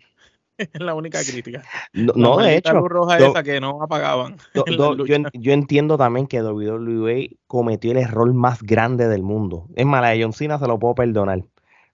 Es 0.59 0.69
la 0.81 0.95
única 0.95 1.21
crítica. 1.23 1.63
No, 1.93 2.39
de 2.39 2.57
hecho. 2.57 2.75
Luz 2.75 2.89
roja 2.89 3.19
esa 3.19 3.43
que 3.43 3.61
no 3.61 3.83
apagaban. 3.83 4.37
yo, 4.55 4.65
entiendo 5.53 5.99
también 5.99 6.27
que 6.27 6.43
WWE 6.43 7.37
cometió 7.47 7.93
el 7.93 7.99
error 7.99 8.33
más 8.33 8.63
grande 8.63 9.09
del 9.09 9.23
mundo. 9.23 9.69
Es 9.75 9.87
mala, 9.87 10.11
de 10.11 10.23
John 10.23 10.33
Cena 10.33 10.59
se 10.59 10.67
lo 10.67 10.79
puedo 10.79 10.95
perdonar. 10.95 11.45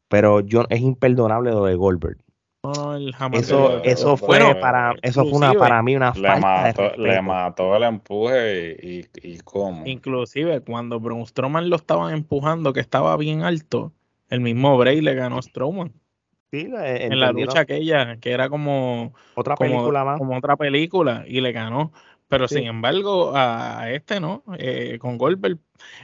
Pero 0.09 0.40
yo, 0.40 0.64
es 0.71 0.81
imperdonable 0.81 1.51
lo 1.51 1.64
de 1.64 1.75
Goldberg. 1.75 2.18
eso, 3.33 3.83
eso 3.85 4.16
fue 4.16 4.38
para 4.61 4.94
eso 5.03 5.23
fue 5.25 5.33
una 5.33 5.53
para 5.55 5.83
mí 5.83 5.94
una 5.94 6.12
le 6.12 6.40
mató, 6.40 6.97
le 6.97 7.23
mató 7.23 7.77
el 7.77 7.85
empuje 7.85 8.77
y, 8.83 9.07
y, 9.23 9.38
cómo 9.38 9.87
inclusive 9.87 10.61
cuando 10.61 10.99
Braun 10.99 11.25
Strowman 11.25 11.71
lo 11.71 11.77
estaban 11.77 12.12
empujando 12.12 12.73
que 12.73 12.81
estaba 12.81 13.16
bien 13.16 13.42
alto 13.42 13.92
el 14.29 14.40
mismo 14.40 14.77
Bray 14.77 15.01
le 15.01 15.14
ganó 15.14 15.38
a 15.38 15.42
Strowman 15.42 15.92
en 16.52 17.20
la 17.20 17.32
lucha 17.32 17.61
aquella, 17.61 18.16
que 18.18 18.30
era 18.30 18.48
como 18.48 19.14
otra 19.34 19.56
película 19.56 20.04
más. 20.04 20.18
Como 20.18 20.37
otra 20.37 20.56
película, 20.56 21.24
y 21.26 21.40
le 21.40 21.52
ganó. 21.52 21.92
Pero 22.28 22.46
sin 22.46 22.64
embargo, 22.64 23.32
a, 23.34 23.90
este 23.90 24.20
no, 24.20 24.44
eh, 24.58 24.98
con 25.00 25.16
Goldberg. 25.16 25.58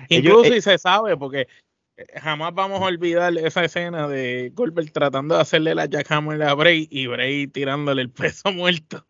Incluso 0.08 0.54
y 0.54 0.58
eh 0.58 0.62
se 0.62 0.78
sabe, 0.78 1.16
porque 1.18 1.48
eh, 1.96 2.06
jamás 2.18 2.54
vamos 2.54 2.80
a 2.80 2.86
olvidar 2.86 3.36
esa 3.36 3.64
escena 3.64 4.08
de 4.08 4.50
Goldberg 4.54 4.90
tratando 4.90 5.34
de 5.34 5.42
hacerle 5.42 5.74
la 5.74 5.84
jackhammer 5.86 6.42
a 6.42 6.54
Bray 6.54 6.88
y 6.90 7.06
Bray 7.06 7.46
tirándole 7.46 8.02
el 8.02 8.10
peso 8.10 8.52
muerto. 8.52 9.04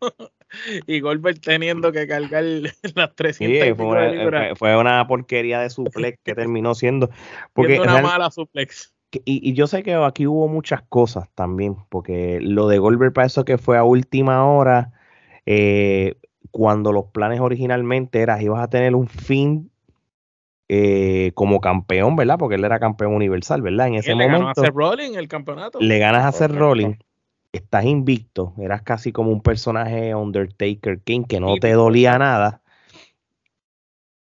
y 0.87 0.99
Goldberg 0.99 1.39
teniendo 1.39 1.91
que 1.93 2.05
cargar 2.05 2.43
las 2.95 3.15
300 3.15 3.77
fue, 3.77 4.55
fue, 4.55 4.77
una 4.77 5.07
porquería 5.07 5.61
de 5.61 5.69
suplex 5.69 6.19
que 6.21 6.35
terminó 6.35 6.75
siendo. 6.75 7.09
Porque 7.53 7.79
una 7.79 8.01
mala 8.01 8.29
suplex 8.29 8.94
y, 9.25 9.53
yo 9.53 9.67
sé 9.67 9.83
que 9.83 9.93
aquí 9.93 10.27
hubo 10.27 10.47
muchas 10.47 10.81
cosas 10.81 11.29
también, 11.35 11.77
porque 11.89 12.39
lo 12.41 12.67
de 12.67 12.79
Goldberg 12.79 13.13
para 13.13 13.27
eso 13.27 13.45
que 13.45 13.57
fue 13.57 13.77
a 13.77 13.83
última 13.83 14.45
hora, 14.45 14.91
eh, 15.45 16.15
cuando 16.51 16.91
los 16.91 17.05
planes 17.05 17.39
originalmente 17.39 18.21
eran, 18.21 18.41
ibas 18.41 18.61
a 18.61 18.69
tener 18.69 18.95
un 18.95 19.07
fin 19.07 19.71
eh, 20.67 21.31
como 21.35 21.61
campeón, 21.61 22.15
¿verdad? 22.15 22.37
Porque 22.39 22.55
él 22.55 22.65
era 22.65 22.79
campeón 22.79 23.13
universal, 23.13 23.61
¿verdad? 23.61 23.87
En 23.87 23.95
ese 23.95 24.15
le 24.15 24.27
momento. 24.27 24.61
Ganó 24.61 24.67
a 24.67 24.71
Rolling 24.71 25.13
el 25.15 25.27
campeonato. 25.27 25.79
Le 25.79 25.99
ganas 25.99 26.23
a 26.23 26.29
hacer 26.29 26.51
Rolling, 26.53 26.95
estás 27.51 27.85
invicto, 27.85 28.53
eras 28.57 28.81
casi 28.81 29.11
como 29.11 29.31
un 29.31 29.41
personaje 29.41 30.15
Undertaker 30.15 31.01
King 31.01 31.23
que 31.23 31.39
no 31.39 31.55
te 31.57 31.71
dolía 31.73 32.17
nada. 32.17 32.61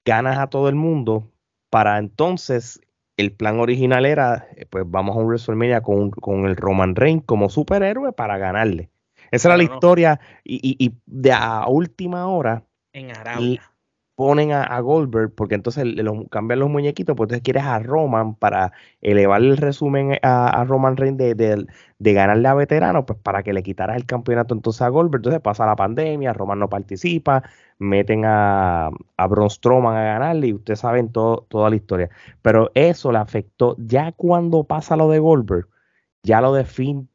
Ganas 0.04 0.38
a 0.38 0.46
todo 0.46 0.68
el 0.68 0.74
mundo 0.74 1.30
para 1.68 1.98
entonces 1.98 2.80
el 3.16 3.32
plan 3.32 3.60
original 3.60 4.06
era, 4.06 4.48
eh, 4.56 4.66
pues 4.68 4.84
vamos 4.86 5.16
a 5.16 5.20
un 5.20 5.26
WrestleMania 5.26 5.82
con, 5.82 6.10
con 6.10 6.46
el 6.46 6.56
Roman 6.56 6.96
Reigns 6.96 7.24
como 7.26 7.48
superhéroe 7.50 8.12
para 8.12 8.38
ganarle. 8.38 8.90
Esa 9.30 9.48
era 9.48 9.56
la 9.56 9.62
historia 9.62 10.20
y, 10.42 10.76
y, 10.78 10.92
de 11.06 11.32
a 11.32 11.66
última 11.68 12.26
hora 12.26 12.64
en 12.92 13.10
Arabia. 13.10 13.69
Ponen 14.20 14.52
a, 14.52 14.78
Goldberg 14.80 15.34
porque 15.34 15.54
entonces 15.54 15.82
cambian 16.30 16.58
los 16.60 16.68
muñequitos, 16.68 17.16
pues 17.16 17.28
entonces 17.28 17.42
quieres 17.42 17.64
a 17.64 17.78
Roman 17.78 18.34
para 18.34 18.70
elevar 19.00 19.40
el 19.40 19.56
resumen 19.56 20.18
a, 20.22 20.62
Roman 20.68 20.98
Reigns 20.98 21.16
de, 21.16 21.34
de, 21.98 22.12
ganarle 22.12 22.46
a 22.46 22.52
veterano, 22.52 23.06
pues 23.06 23.18
para 23.18 23.42
que 23.42 23.54
le 23.54 23.62
quitaras 23.62 23.96
el 23.96 24.04
campeonato 24.04 24.52
entonces 24.52 24.82
a 24.82 24.90
Goldberg. 24.90 25.20
Entonces 25.20 25.40
pasa 25.40 25.64
la 25.64 25.74
pandemia, 25.74 26.34
Roman 26.34 26.58
no 26.58 26.68
participa, 26.68 27.42
meten 27.78 28.26
a, 28.26 28.90
a 29.16 29.26
Braun 29.26 29.48
Strowman 29.48 29.96
a 29.96 30.02
ganarle 30.02 30.48
y 30.48 30.52
ustedes 30.52 30.80
saben 30.80 31.10
todo, 31.10 31.46
toda 31.48 31.70
la 31.70 31.76
historia. 31.76 32.10
Pero 32.42 32.70
eso 32.74 33.12
le 33.12 33.18
afectó, 33.18 33.74
ya 33.78 34.12
cuando 34.12 34.64
pasa 34.64 34.96
lo 34.96 35.08
de 35.08 35.18
Goldberg, 35.18 35.66
ya 36.22 36.42
lo 36.42 36.52
de 36.52 36.64
Finn 36.66 37.08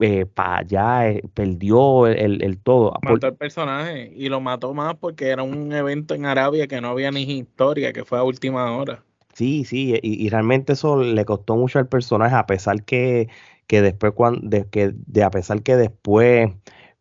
eh, 0.00 0.26
ya 0.66 1.08
eh, 1.08 1.22
perdió 1.34 2.06
el, 2.06 2.42
el, 2.42 2.58
todo. 2.58 2.94
Mató 3.02 3.28
el 3.28 3.34
personaje 3.34 4.12
y 4.14 4.28
lo 4.28 4.40
mató 4.40 4.74
más 4.74 4.96
porque 4.96 5.28
era 5.28 5.42
un 5.42 5.72
evento 5.72 6.14
en 6.14 6.26
Arabia 6.26 6.66
que 6.66 6.80
no 6.80 6.88
había 6.88 7.10
ni 7.10 7.22
historia, 7.22 7.92
que 7.92 8.04
fue 8.04 8.18
a 8.18 8.22
última 8.22 8.76
hora. 8.76 9.02
Sí, 9.34 9.64
sí, 9.64 9.98
y, 10.00 10.28
realmente 10.28 10.74
eso 10.74 11.02
le 11.02 11.24
costó 11.24 11.56
mucho 11.56 11.80
al 11.80 11.88
personaje, 11.88 12.36
a 12.36 12.46
pesar 12.46 12.84
que, 12.84 13.28
que 13.66 13.82
después, 13.82 14.12
cuando, 14.12 14.40
de, 14.48 14.68
que, 14.68 14.92
de, 14.94 15.24
a 15.24 15.30
pesar 15.30 15.62
que 15.62 15.76
después 15.76 16.52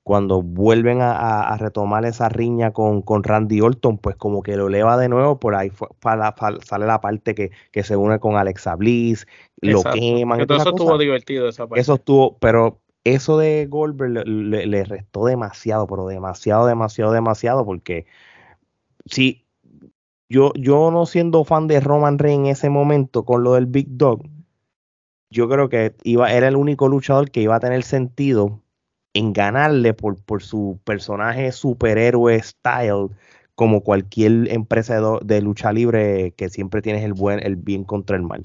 cuando 0.01 0.41
vuelven 0.41 0.99
a, 1.01 1.55
retomar 1.57 2.05
esa 2.05 2.29
riña 2.29 2.71
con, 2.71 3.01
con, 3.01 3.23
Randy 3.23 3.61
Orton, 3.61 3.97
pues 3.97 4.15
como 4.17 4.43
que 4.43 4.57
lo 4.57 4.67
eleva 4.67 4.97
de 4.97 5.07
nuevo, 5.09 5.39
por 5.39 5.55
ahí 5.55 5.71
sale 6.65 6.85
la 6.85 6.99
parte 6.99 7.33
que, 7.35 7.51
que, 7.71 7.83
se 7.83 7.95
une 7.95 8.19
con 8.19 8.35
Alexa 8.35 8.75
Bliss, 8.75 9.25
lo 9.61 9.81
queman. 9.83 10.41
eso 10.41 10.69
estuvo 10.69 10.97
divertido 10.97 11.47
esa 11.47 11.67
parte. 11.67 11.79
Eso 11.79 11.93
estuvo, 11.93 12.37
pero 12.39 12.81
eso 13.03 13.37
de 13.37 13.65
Goldberg 13.67 14.27
le, 14.27 14.83
restó 14.85 15.25
demasiado, 15.25 15.87
pero 15.87 16.07
demasiado, 16.07 16.65
demasiado, 16.67 17.11
demasiado, 17.11 17.65
porque 17.65 18.05
si 19.05 19.45
yo, 20.29 20.53
yo 20.55 20.89
no 20.91 21.05
siendo 21.05 21.43
fan 21.43 21.67
de 21.67 21.79
Roman 21.79 22.17
Reigns 22.17 22.45
en 22.45 22.51
ese 22.51 22.69
momento 22.69 23.25
con 23.25 23.43
lo 23.43 23.53
del 23.53 23.65
Big 23.65 23.87
Dog, 23.89 24.23
yo 25.29 25.49
creo 25.49 25.67
que 25.69 25.95
iba, 26.03 26.31
era 26.31 26.47
el 26.47 26.55
único 26.55 26.87
luchador 26.87 27.31
que 27.31 27.41
iba 27.41 27.55
a 27.55 27.59
tener 27.59 27.83
sentido 27.83 28.61
en 29.13 29.33
ganarle 29.33 29.93
por, 29.93 30.21
por 30.23 30.43
su 30.43 30.79
personaje 30.83 31.51
superhéroe 31.51 32.41
style, 32.41 33.09
como 33.55 33.81
cualquier 33.81 34.51
empresa 34.51 34.99
de, 35.21 35.41
lucha 35.41 35.71
libre 35.71 36.31
que 36.31 36.49
siempre 36.49 36.81
tienes 36.81 37.03
el 37.03 37.13
buen, 37.13 37.39
el 37.45 37.55
bien 37.55 37.83
contra 37.83 38.15
el 38.15 38.23
mal. 38.23 38.41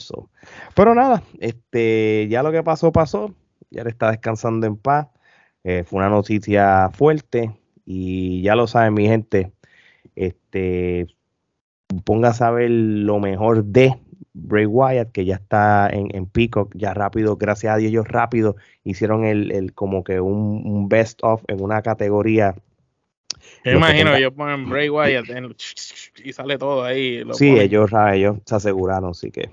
Pero 0.75 0.95
nada, 0.95 1.23
este, 1.41 2.27
ya 2.31 2.43
lo 2.43 2.53
que 2.53 2.63
pasó, 2.63 2.93
pasó. 2.93 3.35
Ya 3.71 3.85
le 3.85 3.91
está 3.91 4.11
descansando 4.11 4.67
en 4.67 4.77
paz. 4.77 5.09
Eh, 5.65 5.85
fue 5.85 5.99
una 5.99 6.09
noticia 6.09 6.91
fuerte. 6.91 7.51
Y 7.85 8.43
ya 8.43 8.55
lo 8.55 8.67
saben, 8.67 8.95
mi 8.95 9.07
gente. 9.07 9.53
Este, 10.15 11.07
póngase 12.05 12.45
a 12.45 12.51
ver 12.51 12.71
lo 12.71 13.19
mejor 13.19 13.65
de 13.65 13.95
Bray 14.35 14.67
Wyatt, 14.67 15.13
que 15.13 15.25
ya 15.25 15.37
está 15.37 15.89
en, 15.91 16.15
en 16.15 16.27
Peacock, 16.27 16.73
ya 16.75 16.95
rápido, 16.95 17.37
gracias 17.37 17.75
a 17.75 17.77
Dios 17.77 17.91
ellos 17.91 18.09
rápido 18.09 18.57
hicieron 18.85 19.25
el, 19.25 19.51
el 19.53 19.75
como 19.75 20.05
que 20.05 20.21
un, 20.21 20.89
best 20.89 21.21
of 21.23 21.43
en 21.49 21.63
una 21.63 21.83
categoría. 21.83 22.55
Yo 23.65 23.73
imagino, 23.73 24.15
ellos 24.15 24.33
ponen 24.35 24.69
Bray 24.69 24.89
Wyatt 24.89 25.27
y 26.25 26.33
sale 26.33 26.59
todo 26.59 26.85
ahí. 26.85 27.23
sí, 27.33 27.59
ellos, 27.59 27.91
ellos 28.13 28.39
se 28.45 28.55
aseguraron, 28.55 29.11
así 29.11 29.31
que. 29.31 29.51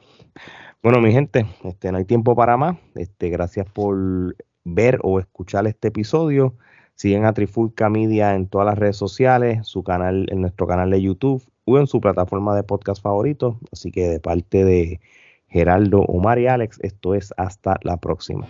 Bueno, 0.86 1.02
mi 1.02 1.12
gente, 1.12 1.48
este, 1.64 1.92
no 1.92 1.98
hay 1.98 2.06
tiempo 2.06 2.36
para 2.36 2.58
más. 2.58 2.78
Este, 2.94 3.30
gracias 3.30 3.66
por 3.68 4.36
ver 4.66 5.00
o 5.02 5.20
escuchar 5.20 5.66
este 5.66 5.88
episodio. 5.88 6.54
Siguen 6.94 7.26
a 7.26 7.34
Trifulca 7.34 7.90
Media 7.90 8.36
en 8.36 8.48
todas 8.48 8.68
las 8.68 8.78
redes 8.78 8.96
sociales, 8.96 9.66
su 9.66 9.84
canal, 9.84 10.28
en 10.30 10.42
nuestro 10.42 10.68
canal 10.68 10.92
de 10.92 11.02
YouTube 11.02 11.44
o 11.66 11.80
en 11.80 11.88
su 11.88 12.00
plataforma 12.00 12.56
de 12.56 12.62
podcast 12.62 13.02
favorito. 13.02 13.60
Así 13.72 13.90
que 13.90 14.08
de 14.08 14.20
parte 14.20 14.64
de 14.64 15.00
Geraldo, 15.48 16.02
Omar 16.02 16.38
y 16.38 16.46
Alex, 16.46 16.78
esto 16.84 17.16
es 17.16 17.34
hasta 17.36 17.80
la 17.82 17.98
próxima. 17.98 18.48